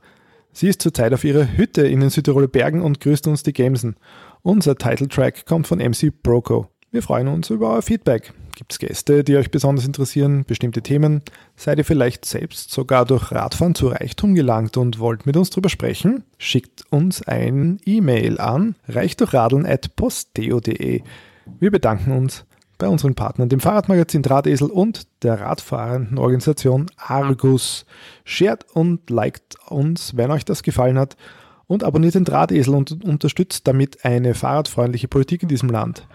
[0.52, 3.96] Sie ist zurzeit auf ihrer Hütte in den Südtiroler Bergen und grüßt uns die Gamesen.
[4.42, 6.68] Unser Titeltrack kommt von MC Broco.
[6.90, 8.32] Wir freuen uns über euer Feedback.
[8.56, 11.22] Gibt es Gäste, die euch besonders interessieren, bestimmte Themen?
[11.56, 15.68] Seid ihr vielleicht selbst sogar durch Radfahren zu Reichtum gelangt und wollt mit uns drüber
[15.68, 16.24] sprechen?
[16.36, 21.02] Schickt uns ein E-Mail an reichdurchradeln.posteo.de.
[21.58, 22.44] Wir bedanken uns
[22.80, 27.86] bei unseren Partnern, dem Fahrradmagazin Drahtesel und der radfahrenden Organisation Argus.
[28.24, 31.16] Shared und liked uns, wenn euch das gefallen hat
[31.68, 36.06] und abonniert den Drahtesel und unterstützt damit eine fahrradfreundliche Politik in diesem Land.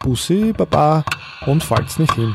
[0.00, 1.04] Bussi, Baba
[1.46, 2.34] und fallt's nicht hin.